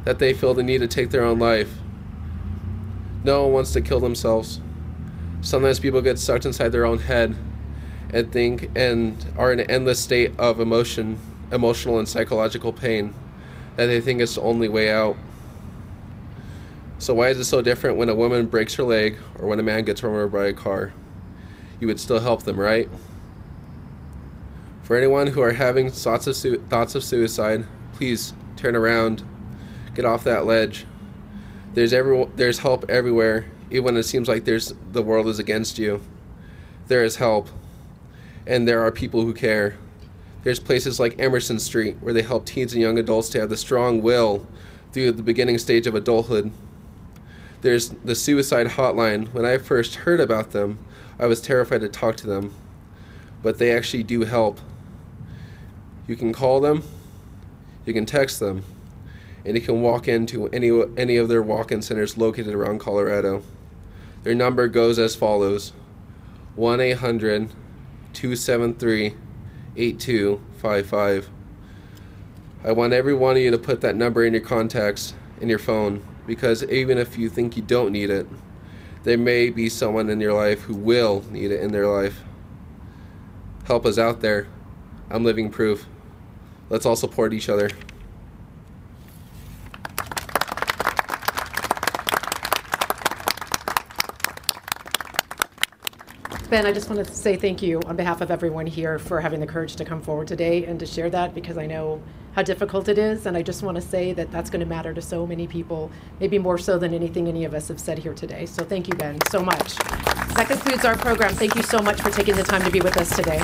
that 0.04 0.20
they 0.20 0.34
feel 0.34 0.54
the 0.54 0.64
need 0.64 0.80
to 0.80 0.88
take 0.88 1.12
their 1.12 1.24
own 1.24 1.40
life? 1.40 1.72
No 3.24 3.44
one 3.44 3.54
wants 3.54 3.72
to 3.72 3.80
kill 3.80 4.02
themselves. 4.02 4.60
Sometimes 5.40 5.80
people 5.80 6.02
get 6.02 6.20
sucked 6.20 6.46
inside 6.46 6.74
their 6.74 6.86
own 6.86 7.00
head 7.00 7.38
and 8.10 8.30
think 8.34 8.70
and 8.76 9.26
are 9.38 9.54
in 9.54 9.62
an 9.62 9.72
endless 9.72 10.02
state 10.02 10.38
of 10.38 10.60
emotion, 10.60 11.18
emotional 11.54 12.00
and 12.00 12.10
psychological 12.10 12.74
pain 12.74 13.14
that 13.78 13.86
they 13.86 14.02
think 14.02 14.20
it's 14.20 14.36
the 14.36 14.42
only 14.42 14.68
way 14.68 14.92
out. 14.92 15.16
So 16.98 17.14
why 17.14 17.30
is 17.30 17.40
it 17.40 17.46
so 17.46 17.62
different 17.62 17.96
when 17.96 18.10
a 18.10 18.14
woman 18.14 18.48
breaks 18.48 18.74
her 18.76 18.84
leg 18.84 19.18
or 19.40 19.48
when 19.48 19.62
a 19.62 19.64
man 19.64 19.86
gets 19.86 20.04
run 20.04 20.12
over 20.12 20.28
by 20.28 20.48
a 20.48 20.54
car? 20.54 20.92
You 21.80 21.88
would 21.88 22.02
still 22.02 22.20
help 22.20 22.44
them, 22.44 22.60
right? 22.60 22.90
For 24.90 24.98
anyone 24.98 25.28
who 25.28 25.42
are 25.42 25.54
having 25.54 25.92
thoughts 25.92 26.26
of, 26.26 26.64
thoughts 26.68 26.96
of 26.96 27.04
suicide, 27.04 27.64
please 27.94 28.34
turn 28.56 28.76
around, 28.76 29.24
get 29.94 30.04
off 30.04 30.24
that 30.24 30.48
ledge. 30.48 30.88
There's 31.76 31.94
every, 31.94 32.26
there's 32.36 32.58
help 32.58 32.90
everywhere, 32.90 33.46
even 33.70 33.84
when 33.84 33.98
it 33.98 34.04
seems 34.06 34.28
like 34.28 34.46
there's 34.46 34.74
the 34.92 35.04
world 35.04 35.28
is 35.28 35.38
against 35.38 35.78
you. 35.78 36.02
There 36.88 37.04
is 37.04 37.18
help, 37.18 37.50
and 38.48 38.68
there 38.68 38.82
are 38.82 38.92
people 38.92 39.22
who 39.22 39.32
care. 39.32 39.78
There's 40.42 40.60
places 40.60 41.00
like 41.00 41.20
Emerson 41.20 41.60
Street 41.60 41.98
where 42.00 42.12
they 42.12 42.24
help 42.24 42.48
teens 42.48 42.74
and 42.74 42.82
young 42.82 42.98
adults 42.98 43.30
to 43.30 43.42
have 43.42 43.50
the 43.50 43.58
strong 43.58 44.02
will 44.02 44.48
through 44.92 45.12
the 45.12 45.22
beginning 45.22 45.60
stage 45.60 45.86
of 45.86 45.94
adulthood. 45.94 46.52
There's 47.62 47.90
the 47.90 48.16
suicide 48.16 48.66
hotline. 48.70 49.32
When 49.36 49.46
I 49.46 49.60
first 49.60 49.98
heard 49.98 50.20
about 50.20 50.50
them, 50.50 50.80
I 51.20 51.28
was 51.28 51.42
terrified 51.42 51.82
to 51.82 51.90
talk 51.90 52.18
to 52.18 52.26
them, 52.26 52.56
but 53.44 53.60
they 53.60 53.72
actually 53.72 54.02
do 54.02 54.22
help. 54.22 54.60
You 56.10 56.16
can 56.16 56.34
call 56.34 56.60
them, 56.60 56.84
you 57.86 57.94
can 57.94 58.08
text 58.08 58.40
them, 58.40 58.64
and 59.46 59.56
you 59.56 59.62
can 59.62 59.84
walk 59.84 60.08
into 60.08 60.48
any 60.48 60.72
any 60.98 61.18
of 61.18 61.30
their 61.30 61.44
walk-in 61.44 61.84
centers 61.84 62.18
located 62.18 62.56
around 62.56 62.80
Colorado. 62.80 63.44
Their 64.24 64.34
number 64.34 64.68
goes 64.68 64.98
as 64.98 65.16
follows: 65.16 65.72
1-800-273 66.58 69.14
8255. 69.76 71.30
I 72.64 72.72
want 72.72 72.94
every 72.94 73.14
one 73.14 73.36
of 73.36 73.44
you 73.44 73.52
to 73.52 73.60
put 73.60 73.82
that 73.82 73.96
number 73.96 74.26
in 74.26 74.34
your 74.34 74.42
contacts 74.42 75.14
in 75.40 75.48
your 75.48 75.60
phone 75.60 76.04
because 76.26 76.64
even 76.64 76.98
if 76.98 77.20
you 77.20 77.30
think 77.30 77.56
you 77.56 77.62
don't 77.62 77.92
need 77.92 78.10
it, 78.10 78.28
there 79.04 79.20
may 79.20 79.52
be 79.52 79.70
someone 79.70 80.10
in 80.10 80.20
your 80.20 80.34
life 80.34 80.62
who 80.62 80.74
will 80.74 81.24
need 81.30 81.52
it 81.52 81.62
in 81.62 81.72
their 81.72 81.86
life. 81.86 82.24
Help 83.66 83.86
us 83.86 84.00
out 84.00 84.22
there. 84.22 84.48
I'm 85.12 85.24
living 85.24 85.52
proof. 85.52 85.86
Let's 86.70 86.86
all 86.86 86.96
support 86.96 87.34
each 87.34 87.50
other. 87.50 87.70
Ben, 96.50 96.66
I 96.66 96.72
just 96.72 96.90
want 96.90 97.06
to 97.06 97.14
say 97.14 97.36
thank 97.36 97.62
you 97.62 97.80
on 97.86 97.96
behalf 97.96 98.22
of 98.22 98.32
everyone 98.32 98.66
here 98.66 98.98
for 98.98 99.22
having 99.22 99.40
the 99.40 99.46
courage 99.46 99.76
to 99.76 99.86
come 99.86 100.02
forward 100.02 100.28
today 100.28 100.66
and 100.66 100.80
to 100.80 100.86
share 100.88 101.08
that 101.12 101.36
because 101.36 101.60
I 101.60 101.68
know 101.68 102.02
how 102.34 102.42
difficult 102.42 102.88
it 102.88 102.98
is. 102.98 103.28
And 103.28 103.38
I 103.38 103.44
just 103.44 103.62
want 103.62 103.76
to 103.76 103.82
say 103.82 104.14
that 104.14 104.32
that's 104.32 104.50
going 104.50 104.62
to 104.62 104.66
matter 104.66 104.92
to 104.92 105.02
so 105.02 105.28
many 105.28 105.46
people, 105.46 105.92
maybe 106.20 106.40
more 106.40 106.58
so 106.58 106.80
than 106.80 106.92
anything 106.92 107.28
any 107.28 107.46
of 107.46 107.54
us 107.54 107.68
have 107.68 107.80
said 107.80 108.00
here 108.00 108.16
today. 108.16 108.48
So 108.48 108.64
thank 108.64 108.88
you, 108.88 108.96
Ben, 108.96 109.20
so 109.30 109.44
much. 109.44 109.76
That 109.76 110.48
concludes 110.48 110.86
our 110.86 110.98
program. 110.98 111.36
Thank 111.36 111.54
you 111.54 111.62
so 111.62 111.80
much 111.80 112.02
for 112.02 112.10
taking 112.10 112.36
the 112.36 112.44
time 112.44 112.64
to 112.64 112.72
be 112.72 112.82
with 112.82 112.98
us 112.98 113.16
today. 113.16 113.42